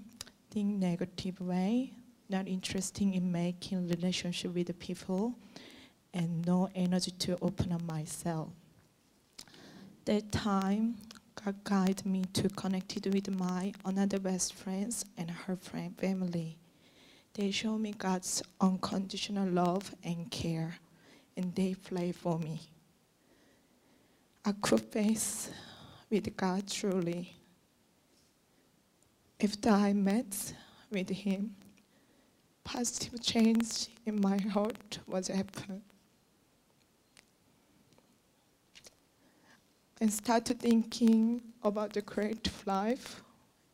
think 0.50 0.76
negative 0.76 1.40
way, 1.40 1.94
not 2.28 2.46
interested 2.46 3.12
in 3.12 3.32
making 3.32 3.88
relationship 3.88 4.54
with 4.54 4.68
the 4.68 4.74
people, 4.74 5.34
and 6.14 6.46
no 6.46 6.70
energy 6.74 7.10
to 7.10 7.36
open 7.42 7.72
up 7.72 7.82
myself. 7.82 8.48
That 10.04 10.30
time, 10.30 10.94
God 11.44 11.56
guided 11.64 12.06
me 12.06 12.24
to 12.34 12.48
connect 12.50 12.94
with 13.06 13.30
my 13.36 13.72
another 13.84 14.20
best 14.20 14.54
friends 14.54 15.04
and 15.18 15.30
her 15.30 15.56
friend 15.56 15.98
family. 15.98 16.56
They 17.34 17.50
show 17.50 17.76
me 17.76 17.92
God's 17.92 18.42
unconditional 18.60 19.48
love 19.48 19.92
and 20.04 20.30
care, 20.30 20.76
and 21.36 21.52
they 21.54 21.74
pray 21.74 22.12
for 22.12 22.38
me. 22.38 22.60
I 24.44 24.52
could 24.52 24.82
face 24.82 25.50
with 26.10 26.36
God 26.36 26.68
truly. 26.70 27.34
After 29.42 29.70
I 29.70 29.92
met 29.94 30.54
with 30.90 31.08
Him, 31.08 31.56
positive 32.62 33.20
change 33.20 33.88
in 34.06 34.20
my 34.20 34.38
heart 34.38 35.00
was 35.06 35.28
happened. 35.28 35.82
And 40.00 40.12
started 40.12 40.60
thinking 40.60 41.40
about 41.62 41.92
the 41.92 42.02
creative 42.02 42.66
life 42.66 43.22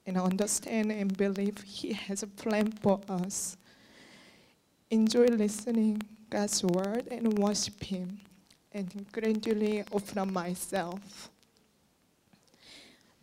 and 0.07 0.17
understand 0.17 0.93
and 0.93 1.17
believe 1.17 1.63
He 1.63 1.93
has 1.93 2.23
a 2.23 2.27
plan 2.27 2.73
for 2.73 3.01
us. 3.09 3.57
enjoy 4.91 5.27
listening 5.27 6.03
God's 6.29 6.63
word 6.65 7.07
and 7.11 7.39
worship 7.39 7.83
Him, 7.83 8.21
and 8.73 9.07
gradually 9.13 9.85
open 9.93 10.19
up 10.19 10.29
myself. 10.29 11.31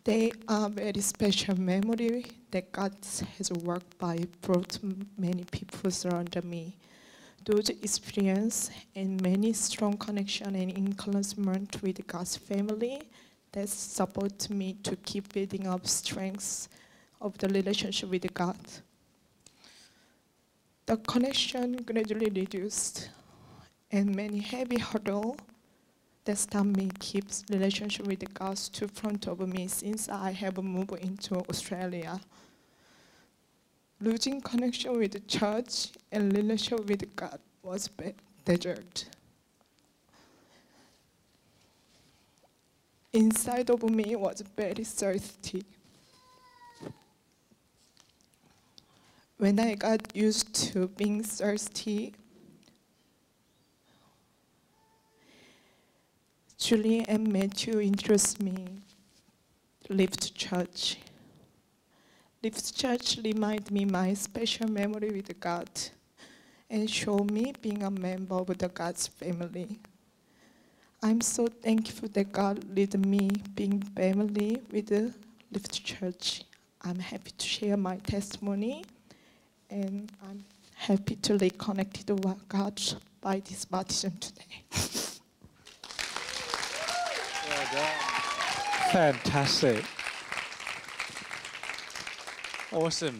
They 0.04 0.32
are 0.48 0.70
very 0.70 1.00
special 1.00 1.58
memory 1.60 2.24
that 2.50 2.72
God 2.72 2.94
has 3.36 3.52
worked 3.52 3.98
by 3.98 4.24
brought 4.40 4.78
many 5.18 5.44
people 5.44 5.90
around 6.06 6.42
me. 6.44 6.76
Those 7.48 7.70
experience 7.70 8.70
and 8.94 9.22
many 9.22 9.54
strong 9.54 9.96
connection 9.96 10.54
and 10.54 10.70
encouragement 10.76 11.82
with 11.82 12.06
God's 12.06 12.36
family 12.36 13.00
that 13.52 13.70
support 13.70 14.50
me 14.50 14.74
to 14.82 14.96
keep 14.96 15.32
building 15.32 15.66
up 15.66 15.86
strengths 15.86 16.68
of 17.22 17.38
the 17.38 17.48
relationship 17.48 18.10
with 18.10 18.34
God. 18.34 18.58
The 20.84 20.98
connection 20.98 21.76
gradually 21.86 22.28
reduced, 22.28 23.08
and 23.90 24.14
many 24.14 24.40
heavy 24.40 24.78
hurdle 24.78 25.38
that 26.26 26.36
stop 26.36 26.66
me 26.66 26.90
keeps 26.98 27.46
relationship 27.48 28.06
with 28.06 28.34
God 28.34 28.58
to 28.58 28.88
front 28.88 29.26
of 29.26 29.40
me 29.40 29.68
since 29.68 30.10
I 30.10 30.32
have 30.32 30.62
moved 30.62 30.98
into 31.00 31.36
Australia. 31.48 32.20
Losing 34.00 34.40
connection 34.40 34.96
with 34.96 35.12
the 35.12 35.20
church 35.20 35.88
and 36.12 36.32
relationship 36.32 36.88
with 36.88 37.16
God 37.16 37.40
was 37.62 37.90
desert. 38.44 39.06
Inside 43.12 43.70
of 43.70 43.82
me 43.82 44.14
was 44.14 44.42
very 44.56 44.84
thirsty. 44.84 45.64
When 49.38 49.58
I 49.58 49.74
got 49.74 50.14
used 50.14 50.54
to 50.72 50.88
being 50.88 51.22
thirsty, 51.22 52.14
Julie 56.58 57.04
and 57.08 57.32
Matthew 57.32 57.80
introduced 57.80 58.42
me 58.42 58.82
Lift 59.88 60.34
Church. 60.34 60.98
Lift 62.40 62.76
Church 62.76 63.18
remind 63.24 63.68
me 63.72 63.84
my 63.84 64.14
special 64.14 64.68
memory 64.68 65.10
with 65.10 65.40
God 65.40 65.68
and 66.70 66.88
show 66.88 67.18
me 67.32 67.52
being 67.60 67.82
a 67.82 67.90
member 67.90 68.36
of 68.36 68.56
the 68.56 68.68
God's 68.68 69.08
family. 69.08 69.80
I'm 71.02 71.20
so 71.20 71.48
thankful 71.48 72.08
that 72.10 72.30
God 72.30 72.64
led 72.76 73.04
me 73.04 73.30
being 73.56 73.82
family 73.82 74.62
with 74.70 74.86
the 74.86 75.12
Lift 75.50 75.82
Church. 75.82 76.44
I'm 76.82 77.00
happy 77.00 77.32
to 77.36 77.44
share 77.44 77.76
my 77.76 77.96
testimony 77.96 78.84
and 79.68 80.12
I'm 80.22 80.44
happy 80.76 81.16
to 81.16 81.38
be 81.38 81.50
connected 81.50 82.08
with 82.24 82.48
God 82.48 82.80
by 83.20 83.40
this 83.40 83.64
baptism 83.64 84.12
today. 84.18 84.62
Fantastic. 88.92 89.84
Awesome. 92.70 93.18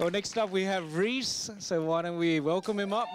Well, 0.00 0.10
next 0.10 0.36
up 0.36 0.50
we 0.50 0.64
have 0.64 0.96
Reese. 0.96 1.48
So 1.60 1.84
why 1.84 2.02
don't 2.02 2.18
we 2.18 2.40
welcome 2.40 2.80
him 2.80 2.92
up? 2.92 3.06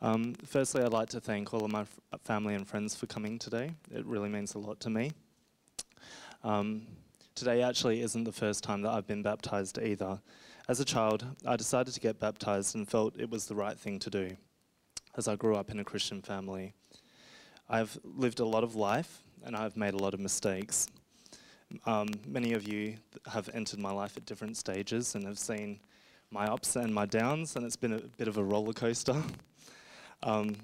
Um, 0.00 0.34
firstly, 0.46 0.82
I'd 0.82 0.92
like 0.92 1.10
to 1.10 1.20
thank 1.20 1.52
all 1.52 1.62
of 1.62 1.70
my 1.70 1.84
family 2.24 2.54
and 2.54 2.66
friends 2.66 2.94
for 2.94 3.06
coming 3.06 3.38
today. 3.38 3.72
It 3.94 4.06
really 4.06 4.30
means 4.30 4.54
a 4.54 4.58
lot 4.58 4.80
to 4.80 4.90
me. 4.90 5.10
Um, 6.42 6.86
today 7.34 7.60
actually 7.60 8.00
isn't 8.00 8.24
the 8.24 8.32
first 8.32 8.64
time 8.64 8.80
that 8.82 8.92
I've 8.92 9.06
been 9.06 9.22
baptized 9.22 9.78
either. 9.78 10.20
As 10.68 10.80
a 10.80 10.84
child, 10.84 11.24
I 11.46 11.56
decided 11.56 11.94
to 11.94 12.00
get 12.00 12.20
baptized 12.20 12.74
and 12.74 12.86
felt 12.86 13.18
it 13.18 13.30
was 13.30 13.46
the 13.46 13.54
right 13.54 13.78
thing 13.78 13.98
to 14.00 14.10
do, 14.10 14.36
as 15.16 15.26
I 15.26 15.34
grew 15.34 15.56
up 15.56 15.70
in 15.70 15.80
a 15.80 15.84
Christian 15.84 16.20
family. 16.20 16.74
I've 17.70 17.98
lived 18.04 18.40
a 18.40 18.44
lot 18.44 18.64
of 18.64 18.74
life 18.74 19.22
and 19.42 19.56
I've 19.56 19.78
made 19.78 19.94
a 19.94 19.96
lot 19.96 20.12
of 20.12 20.20
mistakes. 20.20 20.86
Um, 21.86 22.08
many 22.26 22.52
of 22.52 22.68
you 22.68 22.98
have 23.26 23.48
entered 23.54 23.78
my 23.78 23.92
life 23.92 24.18
at 24.18 24.26
different 24.26 24.58
stages 24.58 25.14
and 25.14 25.24
have 25.24 25.38
seen 25.38 25.80
my 26.30 26.44
ups 26.44 26.76
and 26.76 26.94
my 26.94 27.06
downs, 27.06 27.56
and 27.56 27.64
it's 27.64 27.76
been 27.76 27.94
a 27.94 28.00
bit 28.18 28.28
of 28.28 28.36
a 28.36 28.44
roller 28.44 28.74
coaster. 28.74 29.16
Um, 30.20 30.56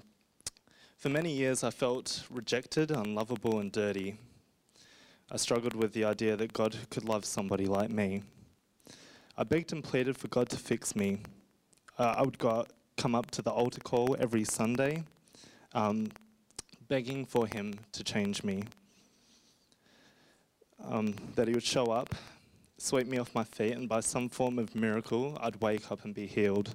for 0.97 1.07
many 1.07 1.31
years, 1.31 1.63
I 1.63 1.69
felt 1.69 2.25
rejected, 2.29 2.91
unlovable, 2.91 3.61
and 3.61 3.71
dirty. 3.71 4.17
I 5.31 5.37
struggled 5.37 5.75
with 5.75 5.93
the 5.93 6.03
idea 6.03 6.35
that 6.35 6.51
God 6.51 6.75
could 6.89 7.05
love 7.05 7.23
somebody 7.23 7.65
like 7.65 7.89
me. 7.89 8.23
I 9.37 9.43
begged 9.43 9.73
and 9.73 9.83
pleaded 9.83 10.15
for 10.15 10.29
God 10.29 10.47
to 10.51 10.55
fix 10.55 10.95
me. 10.95 11.19
Uh, 11.99 12.15
I 12.17 12.21
would 12.21 12.37
go, 12.37 12.65
come 12.95 13.15
up 13.15 13.31
to 13.31 13.41
the 13.41 13.51
altar 13.51 13.81
call 13.81 14.15
every 14.17 14.45
Sunday, 14.45 15.03
um, 15.73 16.07
begging 16.87 17.25
for 17.25 17.45
Him 17.45 17.73
to 17.91 18.01
change 18.01 18.45
me. 18.45 18.63
Um, 20.81 21.15
that 21.35 21.49
He 21.49 21.53
would 21.53 21.65
show 21.65 21.87
up, 21.87 22.15
sweep 22.77 23.07
me 23.07 23.17
off 23.17 23.35
my 23.35 23.43
feet, 23.43 23.73
and 23.73 23.89
by 23.89 23.99
some 23.99 24.29
form 24.29 24.57
of 24.57 24.73
miracle, 24.73 25.37
I'd 25.41 25.59
wake 25.59 25.91
up 25.91 26.05
and 26.05 26.15
be 26.15 26.27
healed. 26.27 26.73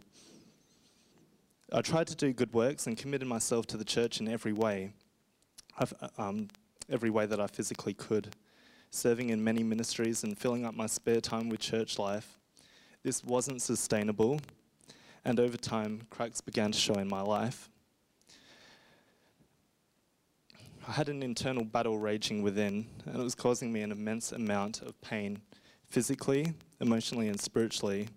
I 1.72 1.80
tried 1.80 2.08
to 2.08 2.14
do 2.14 2.34
good 2.34 2.52
works 2.52 2.86
and 2.86 2.94
committed 2.94 3.26
myself 3.26 3.66
to 3.68 3.78
the 3.78 3.84
church 3.86 4.20
in 4.20 4.28
every 4.28 4.52
way, 4.52 4.92
um, 6.18 6.48
every 6.90 7.08
way 7.08 7.24
that 7.24 7.40
I 7.40 7.46
physically 7.46 7.94
could, 7.94 8.36
serving 8.90 9.30
in 9.30 9.42
many 9.42 9.62
ministries 9.62 10.24
and 10.24 10.36
filling 10.36 10.66
up 10.66 10.74
my 10.74 10.86
spare 10.86 11.22
time 11.22 11.48
with 11.48 11.60
church 11.60 11.98
life. 11.98 12.36
This 13.02 13.24
wasn't 13.24 13.62
sustainable, 13.62 14.40
and 15.24 15.40
over 15.40 15.56
time, 15.56 16.02
cracks 16.10 16.40
began 16.40 16.72
to 16.72 16.78
show 16.78 16.94
in 16.94 17.08
my 17.08 17.22
life. 17.22 17.70
I 20.86 20.92
had 20.92 21.08
an 21.08 21.22
internal 21.22 21.64
battle 21.64 21.98
raging 21.98 22.42
within, 22.42 22.86
and 23.06 23.16
it 23.16 23.22
was 23.22 23.34
causing 23.34 23.72
me 23.72 23.80
an 23.80 23.90
immense 23.90 24.32
amount 24.32 24.82
of 24.82 25.00
pain, 25.00 25.40
physically, 25.88 26.52
emotionally, 26.80 27.28
and 27.28 27.40
spiritually. 27.40 28.08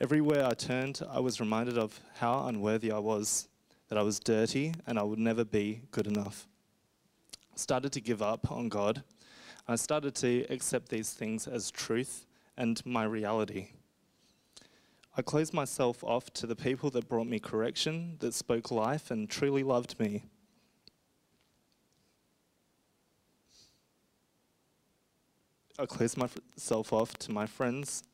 Everywhere 0.00 0.44
I 0.46 0.54
turned, 0.54 1.00
I 1.08 1.20
was 1.20 1.38
reminded 1.38 1.78
of 1.78 2.00
how 2.16 2.46
unworthy 2.46 2.90
I 2.90 2.98
was, 2.98 3.48
that 3.88 3.98
I 3.98 4.02
was 4.02 4.18
dirty 4.18 4.74
and 4.86 4.98
I 4.98 5.02
would 5.02 5.18
never 5.18 5.44
be 5.44 5.82
good 5.90 6.06
enough. 6.06 6.46
I 7.52 7.56
started 7.56 7.92
to 7.92 8.00
give 8.00 8.22
up 8.22 8.50
on 8.50 8.68
God. 8.68 9.02
I 9.66 9.76
started 9.76 10.14
to 10.16 10.44
accept 10.50 10.88
these 10.88 11.12
things 11.12 11.46
as 11.46 11.70
truth 11.70 12.26
and 12.56 12.84
my 12.84 13.04
reality. 13.04 13.68
I 15.18 15.22
closed 15.22 15.52
myself 15.52 16.04
off 16.04 16.32
to 16.34 16.46
the 16.46 16.54
people 16.54 16.90
that 16.90 17.08
brought 17.08 17.26
me 17.26 17.40
correction, 17.40 18.16
that 18.20 18.34
spoke 18.34 18.70
life 18.70 19.10
and 19.10 19.28
truly 19.28 19.64
loved 19.64 19.98
me. 19.98 20.22
I 25.76 25.86
closed 25.86 26.16
myself 26.16 26.92
off 26.92 27.18
to 27.18 27.32
my 27.32 27.46
friends 27.46 28.04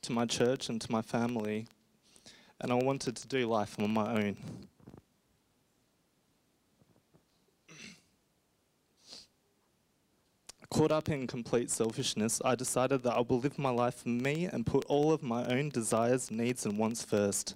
to 0.00 0.12
my 0.12 0.24
church 0.24 0.70
and 0.70 0.80
to 0.80 0.90
my 0.90 1.02
family, 1.02 1.66
and 2.60 2.72
I 2.72 2.76
wanted 2.76 3.16
to 3.16 3.28
do 3.28 3.46
life 3.46 3.78
on 3.78 3.90
my 3.90 4.14
own. 4.14 4.36
Caught 10.70 10.92
up 10.92 11.08
in 11.08 11.26
complete 11.26 11.70
selfishness, 11.70 12.42
I 12.44 12.54
decided 12.54 13.02
that 13.02 13.14
I 13.14 13.20
will 13.20 13.38
live 13.38 13.58
my 13.58 13.70
life 13.70 14.02
for 14.02 14.10
me 14.10 14.44
and 14.44 14.66
put 14.66 14.84
all 14.84 15.12
of 15.12 15.22
my 15.22 15.46
own 15.46 15.70
desires, 15.70 16.30
needs, 16.30 16.66
and 16.66 16.76
wants 16.76 17.02
first. 17.02 17.54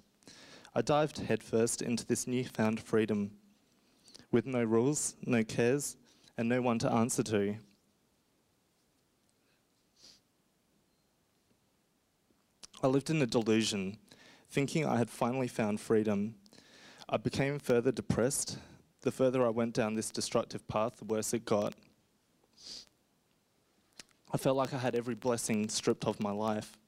I 0.73 0.81
dived 0.81 1.19
headfirst 1.19 1.83
into 1.83 2.05
this 2.05 2.25
newfound 2.25 2.79
freedom 2.79 3.31
with 4.31 4.47
no 4.47 4.63
rules, 4.63 5.15
no 5.23 5.43
cares, 5.43 5.95
and 6.37 6.49
no 6.49 6.59
one 6.59 6.79
to 6.79 6.91
answer 6.91 7.21
to. 7.23 7.55
I 12.81 12.87
lived 12.87 13.11
in 13.11 13.21
a 13.21 13.27
delusion, 13.27 13.99
thinking 14.49 14.87
I 14.87 14.97
had 14.97 15.11
finally 15.11 15.47
found 15.47 15.79
freedom. 15.79 16.33
I 17.07 17.17
became 17.17 17.59
further 17.59 17.91
depressed. 17.91 18.57
The 19.01 19.11
further 19.11 19.45
I 19.45 19.49
went 19.49 19.75
down 19.75 19.93
this 19.93 20.09
destructive 20.09 20.67
path, 20.67 20.97
the 20.97 21.05
worse 21.05 21.33
it 21.35 21.45
got. 21.45 21.75
I 24.33 24.37
felt 24.37 24.57
like 24.57 24.73
I 24.73 24.79
had 24.79 24.95
every 24.95 25.13
blessing 25.13 25.69
stripped 25.69 26.05
of 26.05 26.19
my 26.19 26.31
life. 26.31 26.79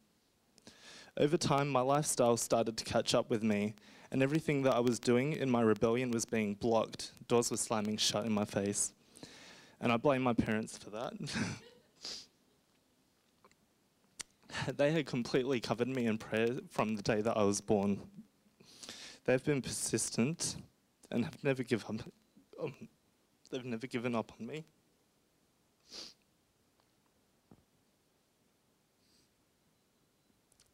Over 1.15 1.37
time, 1.37 1.69
my 1.69 1.81
lifestyle 1.81 2.37
started 2.37 2.75
to 2.77 2.83
catch 2.83 3.13
up 3.13 3.29
with 3.29 3.43
me, 3.43 3.75
and 4.11 4.23
everything 4.23 4.63
that 4.63 4.73
I 4.73 4.79
was 4.79 4.97
doing 4.97 5.33
in 5.33 5.49
my 5.51 5.61
rebellion 5.61 6.09
was 6.09 6.25
being 6.25 6.55
blocked. 6.55 7.11
Doors 7.27 7.51
were 7.51 7.57
slamming 7.57 7.97
shut 7.97 8.25
in 8.25 8.31
my 8.31 8.45
face. 8.45 8.93
And 9.79 9.91
I 9.91 9.97
blame 9.97 10.23
my 10.23 10.33
parents 10.33 10.75
for 10.75 10.89
that. 10.89 11.13
they 14.77 14.91
had 14.91 15.05
completely 15.05 15.59
covered 15.59 15.87
me 15.87 16.07
in 16.07 16.17
prayer 16.17 16.47
from 16.71 16.95
the 16.95 17.03
day 17.03 17.21
that 17.21 17.37
I 17.37 17.43
was 17.43 17.61
born. 17.61 18.01
They've 19.25 19.43
been 19.43 19.61
persistent 19.61 20.55
and 21.11 21.25
have 21.25 21.43
never 21.43 21.61
give 21.61 21.85
up, 21.85 22.01
um, 22.61 22.73
they've 23.51 23.65
never 23.65 23.85
given 23.85 24.15
up 24.15 24.31
on 24.39 24.47
me. 24.47 24.65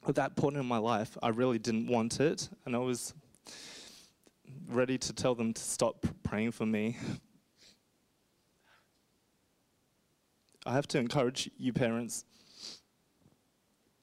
At 0.08 0.16
that 0.16 0.36
point 0.36 0.58
in 0.58 0.66
my 0.66 0.80
life, 0.80 1.18
I 1.22 1.30
really 1.30 1.60
didn't 1.60 1.88
want 1.88 2.20
it, 2.20 2.50
and 2.66 2.76
I 2.76 2.80
was 2.80 3.14
ready 4.68 4.98
to 4.98 5.14
tell 5.14 5.36
them 5.36 5.54
to 5.54 5.62
stop 5.62 6.06
praying 6.24 6.52
for 6.52 6.66
me. 6.66 6.98
I 10.66 10.74
have 10.74 10.88
to 10.90 11.00
encourage 11.00 11.50
you, 11.58 11.72
parents, 11.72 12.26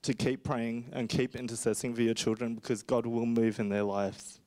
to 0.03 0.15
keep 0.15 0.45
praying 0.45 0.87
and 0.93 1.09
keep 1.09 1.35
intercessing 1.35 1.95
for 1.95 2.03
your 2.03 2.15
children 2.15 2.55
because 2.55 2.83
God 2.83 3.05
will 3.05 3.27
move 3.27 3.59
in 3.59 3.69
their 3.69 3.83
lives. 3.83 4.41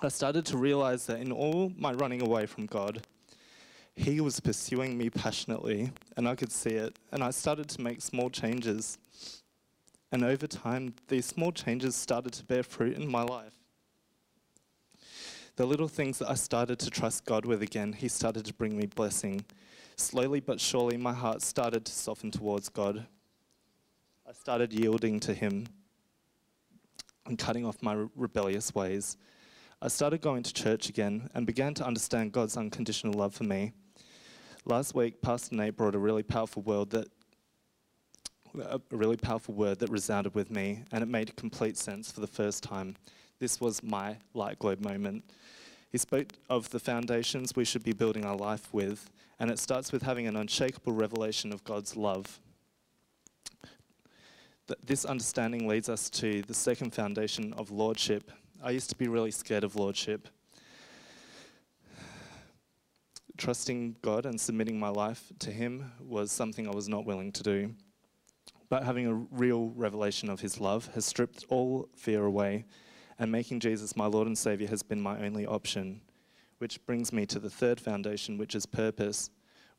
I 0.00 0.08
started 0.08 0.44
to 0.46 0.58
realize 0.58 1.06
that 1.06 1.20
in 1.20 1.32
all 1.32 1.72
my 1.78 1.92
running 1.92 2.20
away 2.20 2.44
from 2.44 2.66
God, 2.66 3.06
He 3.96 4.20
was 4.20 4.40
pursuing 4.40 4.98
me 4.98 5.08
passionately, 5.08 5.90
and 6.16 6.28
I 6.28 6.34
could 6.34 6.52
see 6.52 6.70
it. 6.70 6.98
And 7.10 7.24
I 7.24 7.30
started 7.30 7.68
to 7.70 7.80
make 7.80 8.02
small 8.02 8.28
changes. 8.28 8.98
And 10.12 10.22
over 10.22 10.46
time, 10.46 10.94
these 11.08 11.24
small 11.24 11.50
changes 11.50 11.96
started 11.96 12.32
to 12.34 12.44
bear 12.44 12.62
fruit 12.62 12.96
in 12.96 13.10
my 13.10 13.22
life. 13.22 13.54
The 15.56 15.66
little 15.66 15.88
things 15.88 16.18
that 16.18 16.30
I 16.30 16.34
started 16.34 16.78
to 16.80 16.90
trust 16.90 17.24
God 17.24 17.46
with 17.46 17.62
again, 17.62 17.94
He 17.94 18.08
started 18.08 18.44
to 18.44 18.52
bring 18.52 18.76
me 18.76 18.84
blessing. 18.84 19.44
Slowly 19.96 20.40
but 20.40 20.60
surely, 20.60 20.98
my 20.98 21.14
heart 21.14 21.40
started 21.40 21.86
to 21.86 21.92
soften 21.92 22.30
towards 22.30 22.68
God. 22.68 23.06
I 24.28 24.32
started 24.32 24.74
yielding 24.74 25.18
to 25.20 25.32
Him 25.32 25.66
and 27.24 27.38
cutting 27.38 27.64
off 27.64 27.82
my 27.82 28.06
rebellious 28.14 28.74
ways. 28.74 29.16
I 29.80 29.88
started 29.88 30.20
going 30.20 30.42
to 30.42 30.52
church 30.52 30.90
again 30.90 31.30
and 31.34 31.46
began 31.46 31.72
to 31.74 31.86
understand 31.86 32.32
God's 32.32 32.58
unconditional 32.58 33.14
love 33.14 33.34
for 33.34 33.44
me. 33.44 33.72
Last 34.68 34.96
week, 34.96 35.22
Pastor 35.22 35.54
Nate 35.54 35.76
brought 35.76 35.94
a 35.94 35.98
really 35.98 36.24
powerful 36.24 36.60
word 36.60 36.90
that 36.90 37.06
a 38.58 38.80
really 38.90 39.16
powerful 39.16 39.54
word 39.54 39.78
that 39.78 39.90
resounded 39.90 40.34
with 40.34 40.50
me, 40.50 40.82
and 40.90 41.04
it 41.04 41.06
made 41.06 41.36
complete 41.36 41.76
sense 41.76 42.10
for 42.10 42.20
the 42.20 42.26
first 42.26 42.64
time. 42.64 42.96
This 43.38 43.60
was 43.60 43.80
my 43.84 44.16
light 44.34 44.58
globe 44.58 44.80
moment. 44.80 45.22
He 45.92 45.98
spoke 45.98 46.32
of 46.50 46.68
the 46.70 46.80
foundations 46.80 47.54
we 47.54 47.64
should 47.64 47.84
be 47.84 47.92
building 47.92 48.24
our 48.24 48.34
life 48.34 48.74
with, 48.74 49.08
and 49.38 49.52
it 49.52 49.60
starts 49.60 49.92
with 49.92 50.02
having 50.02 50.26
an 50.26 50.34
unshakable 50.34 50.94
revelation 50.94 51.52
of 51.52 51.62
God's 51.62 51.96
love. 51.96 52.40
This 54.84 55.04
understanding 55.04 55.68
leads 55.68 55.88
us 55.88 56.10
to 56.10 56.42
the 56.42 56.54
second 56.54 56.92
foundation 56.92 57.52
of 57.52 57.70
lordship, 57.70 58.32
I 58.60 58.70
used 58.70 58.90
to 58.90 58.96
be 58.96 59.06
really 59.06 59.30
scared 59.30 59.62
of 59.62 59.76
lordship. 59.76 60.26
Trusting 63.36 63.96
God 64.02 64.26
and 64.26 64.40
submitting 64.40 64.78
my 64.78 64.88
life 64.88 65.32
to 65.40 65.50
Him 65.50 65.92
was 66.00 66.32
something 66.32 66.66
I 66.66 66.74
was 66.74 66.88
not 66.88 67.04
willing 67.04 67.32
to 67.32 67.42
do. 67.42 67.74
But 68.68 68.84
having 68.84 69.06
a 69.06 69.14
real 69.14 69.68
revelation 69.76 70.30
of 70.30 70.40
His 70.40 70.60
love 70.60 70.88
has 70.94 71.04
stripped 71.04 71.44
all 71.48 71.88
fear 71.94 72.24
away, 72.24 72.64
and 73.18 73.30
making 73.30 73.60
Jesus 73.60 73.96
my 73.96 74.06
Lord 74.06 74.26
and 74.26 74.36
Savior 74.36 74.68
has 74.68 74.82
been 74.82 75.00
my 75.00 75.24
only 75.24 75.46
option. 75.46 76.00
Which 76.58 76.84
brings 76.86 77.12
me 77.12 77.26
to 77.26 77.38
the 77.38 77.50
third 77.50 77.78
foundation, 77.78 78.38
which 78.38 78.54
is 78.54 78.66
purpose. 78.66 79.30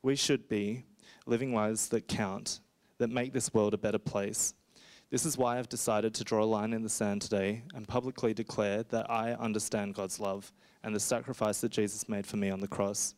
We 0.02 0.14
should 0.14 0.48
be 0.48 0.84
living 1.26 1.54
lives 1.54 1.88
that 1.88 2.08
count, 2.08 2.60
that 2.98 3.10
make 3.10 3.32
this 3.32 3.52
world 3.52 3.74
a 3.74 3.78
better 3.78 3.98
place, 3.98 4.54
this 5.10 5.24
is 5.24 5.38
why 5.38 5.58
I've 5.58 5.70
decided 5.70 6.12
to 6.14 6.24
draw 6.24 6.42
a 6.42 6.44
line 6.44 6.74
in 6.74 6.82
the 6.82 6.88
sand 6.90 7.22
today 7.22 7.62
and 7.74 7.88
publicly 7.88 8.34
declare 8.34 8.82
that 8.84 9.10
I 9.10 9.32
understand 9.32 9.94
God's 9.94 10.20
love 10.20 10.52
and 10.84 10.94
the 10.94 11.00
sacrifice 11.00 11.62
that 11.62 11.72
Jesus 11.72 12.10
made 12.10 12.26
for 12.26 12.36
me 12.36 12.50
on 12.50 12.60
the 12.60 12.68
cross. 12.68 13.14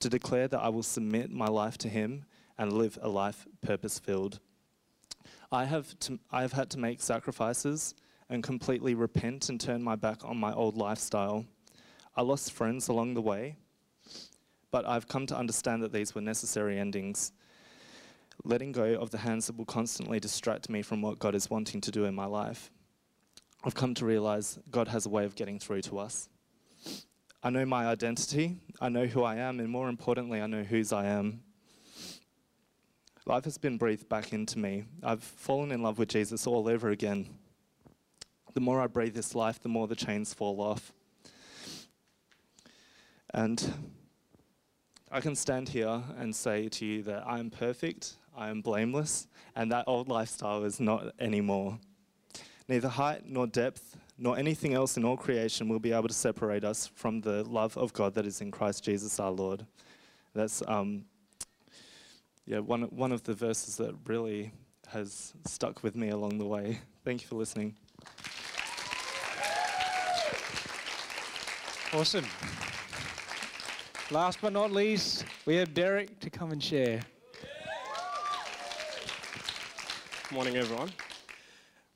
To 0.00 0.08
declare 0.08 0.48
that 0.48 0.60
I 0.60 0.68
will 0.68 0.82
submit 0.82 1.30
my 1.30 1.46
life 1.46 1.78
to 1.78 1.88
Him 1.88 2.24
and 2.58 2.72
live 2.72 2.98
a 3.02 3.08
life 3.08 3.46
purpose 3.62 3.98
filled. 3.98 4.40
I 5.50 5.64
have, 5.64 5.94
I 6.30 6.42
have 6.42 6.52
had 6.52 6.70
to 6.70 6.78
make 6.78 7.00
sacrifices 7.00 7.94
and 8.28 8.42
completely 8.42 8.94
repent 8.94 9.48
and 9.48 9.60
turn 9.60 9.82
my 9.82 9.96
back 9.96 10.24
on 10.24 10.36
my 10.36 10.52
old 10.52 10.76
lifestyle. 10.76 11.44
I 12.16 12.22
lost 12.22 12.52
friends 12.52 12.88
along 12.88 13.14
the 13.14 13.22
way, 13.22 13.56
but 14.70 14.86
I've 14.86 15.08
come 15.08 15.26
to 15.26 15.36
understand 15.36 15.82
that 15.82 15.92
these 15.92 16.14
were 16.14 16.20
necessary 16.20 16.78
endings 16.78 17.32
letting 18.42 18.72
go 18.72 18.94
of 18.94 19.10
the 19.10 19.18
hands 19.18 19.46
that 19.46 19.56
will 19.56 19.64
constantly 19.64 20.18
distract 20.18 20.68
me 20.68 20.82
from 20.82 21.00
what 21.02 21.18
God 21.18 21.34
is 21.34 21.48
wanting 21.48 21.80
to 21.82 21.90
do 21.90 22.04
in 22.04 22.14
my 22.14 22.26
life. 22.26 22.70
I've 23.62 23.74
come 23.74 23.94
to 23.94 24.04
realize 24.04 24.58
God 24.70 24.88
has 24.88 25.06
a 25.06 25.08
way 25.08 25.24
of 25.24 25.34
getting 25.34 25.58
through 25.58 25.82
to 25.82 25.98
us. 25.98 26.28
I 27.44 27.50
know 27.50 27.66
my 27.66 27.86
identity, 27.86 28.56
I 28.80 28.88
know 28.88 29.04
who 29.04 29.22
I 29.22 29.36
am, 29.36 29.60
and 29.60 29.68
more 29.68 29.90
importantly, 29.90 30.40
I 30.40 30.46
know 30.46 30.62
whose 30.62 30.94
I 30.94 31.04
am. 31.04 31.42
Life 33.26 33.44
has 33.44 33.58
been 33.58 33.76
breathed 33.76 34.08
back 34.08 34.32
into 34.32 34.58
me. 34.58 34.84
I've 35.02 35.22
fallen 35.22 35.70
in 35.70 35.82
love 35.82 35.98
with 35.98 36.08
Jesus 36.08 36.46
all 36.46 36.66
over 36.66 36.88
again. 36.88 37.28
The 38.54 38.60
more 38.60 38.80
I 38.80 38.86
breathe 38.86 39.12
this 39.12 39.34
life, 39.34 39.60
the 39.60 39.68
more 39.68 39.86
the 39.86 39.94
chains 39.94 40.32
fall 40.32 40.58
off. 40.62 40.94
And 43.34 43.74
I 45.12 45.20
can 45.20 45.36
stand 45.36 45.68
here 45.68 46.02
and 46.16 46.34
say 46.34 46.70
to 46.70 46.86
you 46.86 47.02
that 47.02 47.26
I 47.26 47.40
am 47.40 47.50
perfect, 47.50 48.14
I 48.34 48.48
am 48.48 48.62
blameless, 48.62 49.26
and 49.54 49.70
that 49.70 49.84
old 49.86 50.08
lifestyle 50.08 50.64
is 50.64 50.80
not 50.80 51.12
anymore. 51.18 51.78
Neither 52.68 52.88
height 52.88 53.26
nor 53.26 53.46
depth 53.46 53.98
nor 54.16 54.38
anything 54.38 54.74
else 54.74 54.96
in 54.96 55.04
all 55.04 55.16
creation 55.16 55.68
will 55.68 55.80
be 55.80 55.92
able 55.92 56.08
to 56.08 56.14
separate 56.14 56.64
us 56.64 56.90
from 56.94 57.20
the 57.20 57.42
love 57.44 57.76
of 57.76 57.92
God 57.92 58.14
that 58.14 58.26
is 58.26 58.40
in 58.40 58.50
Christ 58.50 58.84
Jesus 58.84 59.18
our 59.18 59.30
Lord. 59.30 59.66
That's 60.34 60.62
um, 60.68 61.04
yeah, 62.46 62.58
one, 62.58 62.82
one 62.82 63.12
of 63.12 63.22
the 63.22 63.34
verses 63.34 63.76
that 63.76 63.94
really 64.06 64.52
has 64.88 65.32
stuck 65.46 65.82
with 65.82 65.96
me 65.96 66.10
along 66.10 66.38
the 66.38 66.44
way. 66.44 66.78
Thank 67.04 67.22
you 67.22 67.28
for 67.28 67.36
listening. 67.36 67.74
Awesome. 71.92 72.24
Last 74.10 74.40
but 74.42 74.52
not 74.52 74.70
least, 74.70 75.24
we 75.46 75.56
have 75.56 75.72
Derek 75.72 76.20
to 76.20 76.30
come 76.30 76.52
and 76.52 76.62
share. 76.62 77.00
Morning, 80.30 80.56
everyone. 80.56 80.90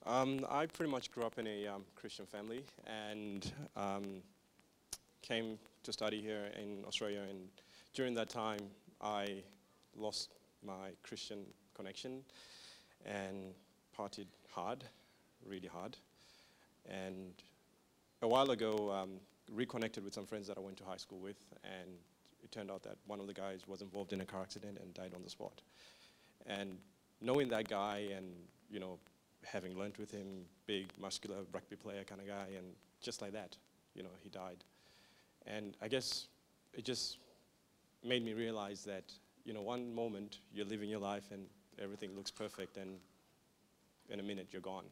Um, 0.09 0.47
I 0.49 0.65
pretty 0.65 0.91
much 0.91 1.11
grew 1.11 1.25
up 1.25 1.39
in 1.39 1.47
a 1.47 1.67
um, 1.67 1.85
Christian 1.95 2.25
family 2.25 2.65
and 2.87 3.53
um, 3.77 4.23
came 5.21 5.59
to 5.83 5.93
study 5.93 6.23
here 6.23 6.51
in 6.59 6.83
Australia. 6.87 7.21
And 7.29 7.41
during 7.93 8.15
that 8.15 8.31
time, 8.31 8.61
I 9.03 9.43
lost 9.95 10.31
my 10.65 10.93
Christian 11.03 11.45
connection 11.75 12.23
and 13.05 13.53
partied 13.99 14.29
hard, 14.51 14.83
really 15.47 15.69
hard. 15.69 15.99
And 16.89 17.35
a 18.23 18.29
while 18.29 18.51
ago, 18.51 18.91
um, 18.91 19.21
reconnected 19.53 20.03
with 20.05 20.15
some 20.15 20.25
friends 20.25 20.47
that 20.47 20.57
I 20.57 20.61
went 20.61 20.79
to 20.79 20.85
high 20.85 20.97
school 20.97 21.19
with, 21.19 21.37
and 21.63 21.91
it 22.43 22.51
turned 22.51 22.71
out 22.71 22.83
that 22.85 22.97
one 23.07 23.21
of 23.21 23.27
the 23.27 23.35
guys 23.35 23.69
was 23.69 23.83
involved 23.83 24.15
in 24.15 24.23
a 24.23 24.25
car 24.25 24.41
accident 24.41 24.79
and 24.81 24.95
died 24.95 25.13
on 25.15 25.23
the 25.23 25.29
spot. 25.29 25.61
And 26.47 26.79
knowing 27.21 27.51
that 27.51 27.69
guy 27.69 28.09
and, 28.17 28.33
you 28.71 28.81
know, 28.81 28.99
having 29.45 29.79
learned 29.79 29.97
with 29.97 30.11
him, 30.11 30.45
big, 30.67 30.93
muscular 31.01 31.39
rugby 31.53 31.77
player 31.77 32.05
kind 32.05 32.21
of 32.21 32.27
guy, 32.27 32.47
and 32.57 32.67
just 33.01 33.23
like 33.23 33.33
that, 33.33 33.57
you 33.95 34.03
know, 34.03 34.09
he 34.23 34.29
died. 34.29 34.65
And 35.47 35.77
I 35.81 35.89
guess 35.89 36.27
it 36.75 36.85
just 36.85 37.19
made 38.05 38.25
me 38.25 38.35
realize 38.35 38.85
that, 38.85 39.05
you 39.45 39.53
know, 39.55 39.63
one 39.63 39.95
moment 39.95 40.39
you're 40.53 40.67
living 40.67 40.89
your 40.89 41.01
life 41.01 41.31
and 41.31 41.47
everything 41.81 42.15
looks 42.17 42.31
perfect, 42.31 42.77
and 42.77 42.99
in 44.11 44.21
a 44.21 44.23
minute 44.23 44.49
you're 44.51 44.63
gone. 44.63 44.85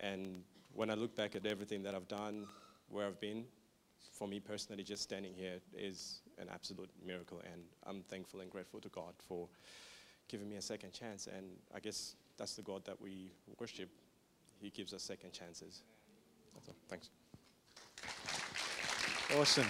And 0.00 0.42
when 0.74 0.90
I 0.90 0.94
look 0.94 1.16
back 1.16 1.34
at 1.34 1.44
everything 1.46 1.82
that 1.82 1.94
I've 1.94 2.08
done, 2.08 2.46
where 2.88 3.06
I've 3.06 3.20
been, 3.20 3.44
for 4.12 4.28
me 4.28 4.40
personally, 4.40 4.82
just 4.82 5.02
standing 5.02 5.34
here 5.34 5.54
is 5.76 6.20
an 6.38 6.48
absolute 6.52 6.90
miracle, 7.04 7.40
and 7.52 7.62
I'm 7.86 8.02
thankful 8.02 8.40
and 8.40 8.50
grateful 8.50 8.80
to 8.80 8.88
God 8.88 9.12
for 9.26 9.48
giving 10.28 10.48
me 10.48 10.56
a 10.56 10.62
second 10.62 10.92
chance. 10.92 11.26
And 11.26 11.46
I 11.74 11.80
guess 11.80 12.14
that's 12.38 12.54
the 12.54 12.62
God 12.62 12.84
that 12.84 13.00
we 13.00 13.32
worship. 13.58 13.90
He 14.60 14.70
gives 14.70 14.94
us 14.94 15.02
second 15.02 15.32
chances. 15.32 15.82
Thanks. 16.88 17.10
Awesome. 19.36 19.66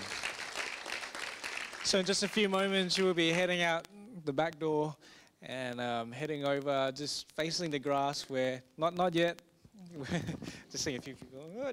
So 1.83 1.99
in 1.99 2.05
just 2.05 2.23
a 2.23 2.29
few 2.29 2.49
moments, 2.49 2.97
you 2.99 3.05
will 3.05 3.15
be 3.15 3.33
heading 3.33 3.63
out 3.63 3.89
the 4.25 4.33
back 4.33 4.59
door 4.59 4.95
and 5.43 5.81
um, 5.81 6.13
heading 6.13 6.45
over, 6.45 6.93
just 6.95 7.31
facing 7.33 7.71
the 7.71 7.79
grass 7.79 8.29
where, 8.29 8.63
not 8.77 8.95
not 8.95 9.15
yet, 9.15 9.41
just 10.71 10.85
seeing 10.85 10.99
a 10.99 11.01
few 11.01 11.15
people. 11.15 11.73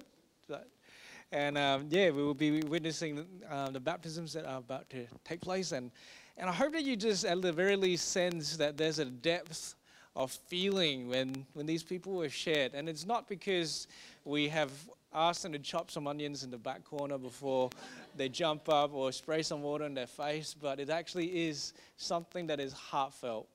And 1.32 1.58
um, 1.58 1.88
yeah, 1.90 2.12
we 2.12 2.24
will 2.24 2.34
be 2.34 2.62
witnessing 2.62 3.26
um, 3.50 3.74
the 3.74 3.80
baptisms 3.80 4.32
that 4.34 4.46
are 4.46 4.60
about 4.60 4.90
to 4.92 5.06
take 5.26 5.42
place. 5.42 5.74
And, 5.74 5.92
and 6.38 6.50
I 6.50 6.54
hope 6.54 6.72
that 6.74 6.84
you 6.84 6.96
just, 6.96 7.26
at 7.26 7.42
the 7.42 7.52
very 7.52 7.76
least, 7.76 8.12
sense 8.12 8.56
that 8.58 8.78
there's 8.78 9.00
a 9.00 9.06
depth 9.06 9.76
of 10.16 10.32
feeling 10.32 11.10
when, 11.10 11.46
when 11.54 11.66
these 11.66 11.84
people 11.84 12.14
were 12.14 12.30
shared. 12.30 12.74
And 12.74 12.88
it's 12.88 13.06
not 13.06 13.28
because 13.28 13.88
we 14.24 14.48
have 14.50 14.72
asked 15.14 15.44
them 15.44 15.52
to 15.54 15.60
chop 15.60 15.92
some 15.92 16.08
onions 16.08 16.44
in 16.44 16.52
the 16.52 16.58
back 16.58 16.84
corner 16.84 17.18
before 17.18 17.70
they 18.16 18.30
jump 18.30 18.70
up 18.70 18.94
or 18.94 19.12
spray 19.12 19.42
some 19.42 19.62
water 19.62 19.86
in 19.86 19.94
their 19.94 20.08
face, 20.08 20.56
but 20.60 20.80
it 20.80 20.90
actually 20.90 21.48
is 21.48 21.74
something 21.98 22.48
that 22.48 22.60
is 22.60 22.74
heartfelt. 22.74 23.48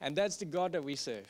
And 0.00 0.16
that's 0.16 0.36
the 0.36 0.44
God 0.44 0.72
that 0.72 0.82
we 0.82 0.96
serve. 0.96 1.28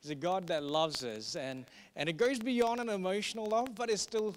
He's 0.00 0.10
a 0.10 0.14
God 0.14 0.46
that 0.46 0.62
loves 0.62 1.04
us. 1.04 1.36
And, 1.36 1.66
and 1.96 2.08
it 2.08 2.16
goes 2.16 2.38
beyond 2.38 2.80
an 2.80 2.88
emotional 2.88 3.46
love, 3.46 3.74
but 3.74 3.90
it 3.90 3.98
still 3.98 4.36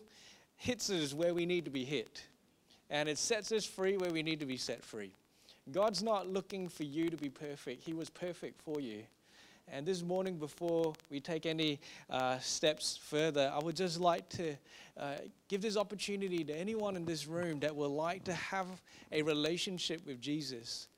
hits 0.58 0.90
us 0.90 1.14
where 1.14 1.34
we 1.34 1.46
need 1.46 1.66
to 1.66 1.72
be 1.72 1.86
hit. 1.86 2.24
And 2.90 3.08
it 3.08 3.18
sets 3.18 3.52
us 3.52 3.66
free 3.66 3.98
where 3.98 4.12
we 4.12 4.24
need 4.24 4.40
to 4.42 4.46
be 4.46 4.58
set 4.58 4.84
free. 4.84 5.14
God's 5.72 6.04
not 6.04 6.28
looking 6.28 6.68
for 6.68 6.84
you 6.84 7.10
to 7.10 7.18
be 7.18 7.30
perfect, 7.30 7.84
He 7.84 7.94
was 7.94 8.10
perfect 8.10 8.62
for 8.62 8.80
you. 8.80 9.04
And 9.74 9.86
this 9.86 10.04
morning, 10.04 10.36
before 10.36 10.94
we 11.10 11.22
take 11.22 11.46
any 11.46 11.80
uh, 12.10 12.40
steps 12.40 13.00
further, 13.02 13.50
I 13.56 13.64
would 13.64 13.78
just 13.78 14.02
like 14.02 14.28
to 14.32 14.58
uh, 15.00 15.14
give 15.48 15.62
this 15.62 15.78
opportunity 15.78 16.44
to 16.44 16.54
anyone 16.54 16.98
in 16.98 17.06
this 17.06 17.26
room 17.26 17.62
that 17.62 17.74
would 17.74 17.88
like 17.88 18.26
to 18.26 18.34
have 18.34 18.68
a 19.14 19.22
relationship 19.22 20.06
with 20.06 20.20
Jesus. 20.20 20.90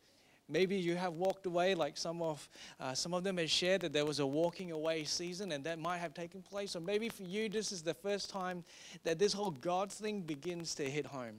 Maybe 0.49 0.75
you 0.75 0.95
have 0.95 1.13
walked 1.13 1.45
away, 1.45 1.75
like 1.75 1.97
some 1.97 2.23
of 2.23 2.49
uh, 2.79 2.95
some 2.95 3.13
of 3.13 3.23
them 3.23 3.37
have 3.37 3.49
shared 3.49 3.81
that 3.81 3.93
there 3.93 4.07
was 4.07 4.19
a 4.19 4.25
walking 4.25 4.71
away 4.71 5.03
season, 5.03 5.51
and 5.51 5.63
that 5.65 5.77
might 5.77 5.99
have 5.99 6.15
taken 6.15 6.41
place. 6.41 6.75
Or 6.75 6.79
maybe 6.79 7.09
for 7.09 7.23
you, 7.23 7.49
this 7.49 7.71
is 7.71 7.83
the 7.83 7.93
first 7.93 8.31
time 8.31 8.63
that 9.03 9.19
this 9.19 9.33
whole 9.33 9.51
God 9.51 9.91
thing 9.91 10.21
begins 10.21 10.73
to 10.75 10.89
hit 10.89 11.05
home. 11.05 11.35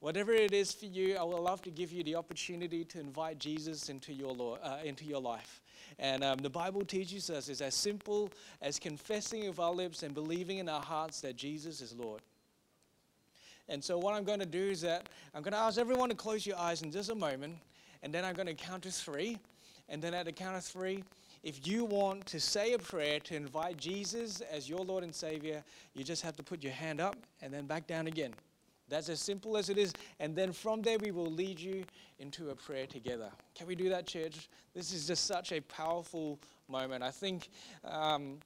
Whatever 0.00 0.32
it 0.32 0.52
is 0.52 0.72
for 0.72 0.86
you, 0.86 1.16
I 1.16 1.24
would 1.24 1.40
love 1.40 1.60
to 1.62 1.70
give 1.70 1.92
you 1.92 2.04
the 2.04 2.14
opportunity 2.14 2.84
to 2.84 3.00
invite 3.00 3.38
Jesus 3.40 3.88
into 3.88 4.12
your, 4.12 4.32
Lord, 4.32 4.60
uh, 4.62 4.78
into 4.84 5.04
your 5.04 5.20
life. 5.20 5.60
And 5.98 6.22
um, 6.22 6.38
the 6.38 6.50
Bible 6.50 6.84
teaches 6.84 7.30
us 7.30 7.48
it's 7.48 7.60
as 7.60 7.74
simple 7.74 8.30
as 8.62 8.78
confessing 8.78 9.48
with 9.48 9.58
our 9.58 9.72
lips 9.72 10.04
and 10.04 10.14
believing 10.14 10.58
in 10.58 10.68
our 10.68 10.82
hearts 10.82 11.20
that 11.22 11.36
Jesus 11.36 11.80
is 11.80 11.94
Lord. 11.96 12.20
And 13.68 13.82
so, 13.82 13.98
what 13.98 14.14
I'm 14.14 14.24
going 14.24 14.38
to 14.38 14.46
do 14.46 14.62
is 14.70 14.80
that 14.82 15.08
I'm 15.34 15.42
going 15.42 15.52
to 15.52 15.58
ask 15.58 15.78
everyone 15.78 16.08
to 16.10 16.14
close 16.14 16.46
your 16.46 16.56
eyes 16.56 16.82
in 16.82 16.92
just 16.92 17.10
a 17.10 17.14
moment, 17.14 17.56
and 18.02 18.14
then 18.14 18.24
I'm 18.24 18.34
going 18.34 18.46
to 18.46 18.54
count 18.54 18.84
to 18.84 18.92
three. 18.92 19.38
And 19.90 20.00
then 20.00 20.14
at 20.14 20.26
the 20.26 20.32
count 20.32 20.56
of 20.56 20.64
three, 20.64 21.02
if 21.42 21.66
you 21.66 21.84
want 21.84 22.26
to 22.26 22.38
say 22.38 22.74
a 22.74 22.78
prayer 22.78 23.20
to 23.20 23.34
invite 23.34 23.78
Jesus 23.78 24.42
as 24.42 24.68
your 24.68 24.80
Lord 24.80 25.02
and 25.02 25.14
Savior, 25.14 25.62
you 25.94 26.04
just 26.04 26.22
have 26.22 26.36
to 26.36 26.42
put 26.42 26.62
your 26.62 26.72
hand 26.72 27.00
up 27.00 27.16
and 27.42 27.52
then 27.52 27.66
back 27.66 27.86
down 27.86 28.06
again. 28.06 28.34
That's 28.88 29.08
as 29.08 29.20
simple 29.20 29.56
as 29.56 29.68
it 29.68 29.78
is. 29.78 29.92
And 30.20 30.34
then 30.34 30.52
from 30.52 30.82
there, 30.82 30.98
we 30.98 31.10
will 31.10 31.30
lead 31.30 31.60
you 31.60 31.84
into 32.18 32.50
a 32.50 32.54
prayer 32.54 32.86
together. 32.86 33.30
Can 33.54 33.66
we 33.66 33.74
do 33.74 33.88
that, 33.90 34.06
church? 34.06 34.48
This 34.74 34.92
is 34.92 35.06
just 35.06 35.24
such 35.24 35.52
a 35.52 35.60
powerful 35.60 36.38
moment. 36.68 37.02
I 37.02 37.10
think. 37.10 37.48
Um, 37.84 38.38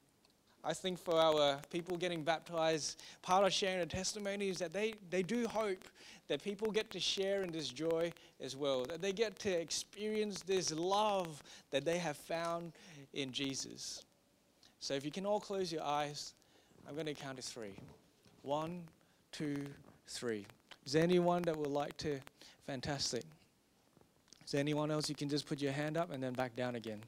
I 0.65 0.73
think 0.73 0.97
for 0.97 1.19
our 1.19 1.59
people 1.69 1.97
getting 1.97 2.23
baptized, 2.23 3.01
part 3.21 3.43
of 3.43 3.51
sharing 3.51 3.81
a 3.81 3.85
testimony 3.85 4.47
is 4.47 4.59
that 4.59 4.71
they, 4.71 4.93
they 5.09 5.21
do 5.21 5.45
hope 5.45 5.89
that 6.29 6.41
people 6.41 6.71
get 6.71 6.89
to 6.91 7.01
share 7.01 7.43
in 7.43 7.51
this 7.51 7.67
joy 7.67 8.13
as 8.39 8.55
well, 8.55 8.85
that 8.85 9.01
they 9.01 9.11
get 9.11 9.37
to 9.39 9.49
experience 9.51 10.41
this 10.41 10.71
love 10.71 11.43
that 11.71 11.83
they 11.83 11.97
have 11.97 12.15
found 12.15 12.71
in 13.13 13.33
Jesus. 13.33 14.03
So 14.79 14.93
if 14.93 15.03
you 15.03 15.11
can 15.11 15.25
all 15.25 15.41
close 15.41 15.69
your 15.69 15.83
eyes, 15.83 16.33
I'm 16.87 16.93
going 16.93 17.07
to 17.07 17.13
count 17.13 17.37
to 17.37 17.43
three. 17.43 17.75
One, 18.41 18.83
two, 19.33 19.65
three. 20.13 20.45
Is 20.85 20.93
there 20.93 21.03
anyone 21.03 21.41
that 21.43 21.57
would 21.57 21.71
like 21.71 21.97
to? 21.97 22.19
Fantastic. 22.65 23.23
Is 24.45 24.51
there 24.51 24.59
anyone 24.59 24.91
else? 24.91 25.09
You 25.09 25.15
can 25.15 25.29
just 25.29 25.47
put 25.47 25.61
your 25.61 25.71
hand 25.71 25.97
up 25.97 26.11
and 26.11 26.21
then 26.21 26.33
back 26.33 26.55
down 26.55 26.75
again. 26.75 27.01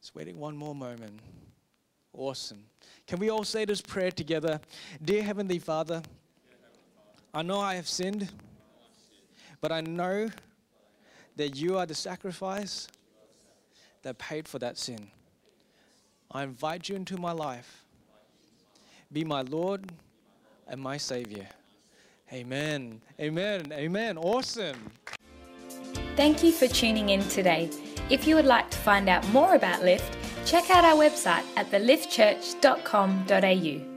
Just 0.00 0.14
waiting 0.14 0.38
one 0.38 0.56
more 0.56 0.74
moment. 0.74 1.20
Awesome. 2.12 2.64
Can 3.06 3.18
we 3.18 3.28
all 3.28 3.44
say 3.44 3.64
this 3.64 3.80
prayer 3.80 4.10
together? 4.10 4.60
Dear 5.04 5.22
Heavenly 5.22 5.58
Father, 5.58 6.02
I 7.34 7.42
know 7.42 7.60
I 7.60 7.74
have 7.74 7.88
sinned, 7.88 8.30
but 9.60 9.70
I 9.70 9.82
know 9.82 10.30
that 11.36 11.56
you 11.56 11.76
are 11.76 11.84
the 11.84 11.94
sacrifice 11.94 12.88
that 14.02 14.16
paid 14.16 14.48
for 14.48 14.58
that 14.60 14.78
sin. 14.78 15.10
I 16.30 16.44
invite 16.44 16.88
you 16.88 16.96
into 16.96 17.18
my 17.18 17.32
life 17.32 17.86
be 19.12 19.24
my 19.24 19.42
Lord 19.42 19.92
and 20.68 20.80
my 20.80 20.96
Savior. 20.96 21.46
Amen. 22.32 23.00
Amen. 23.20 23.72
Amen. 23.72 24.18
Awesome. 24.18 24.90
Thank 26.16 26.42
you 26.42 26.50
for 26.52 26.66
tuning 26.66 27.10
in 27.10 27.22
today. 27.28 27.70
If 28.10 28.26
you 28.26 28.34
would 28.36 28.46
like 28.46 28.70
to 28.70 28.78
find 28.78 29.08
out 29.08 29.26
more 29.28 29.54
about 29.54 29.82
Lift, 29.82 30.16
check 30.44 30.70
out 30.70 30.84
our 30.84 30.94
website 30.94 31.44
at 31.56 31.70
theliftchurch.com.au. 31.70 33.95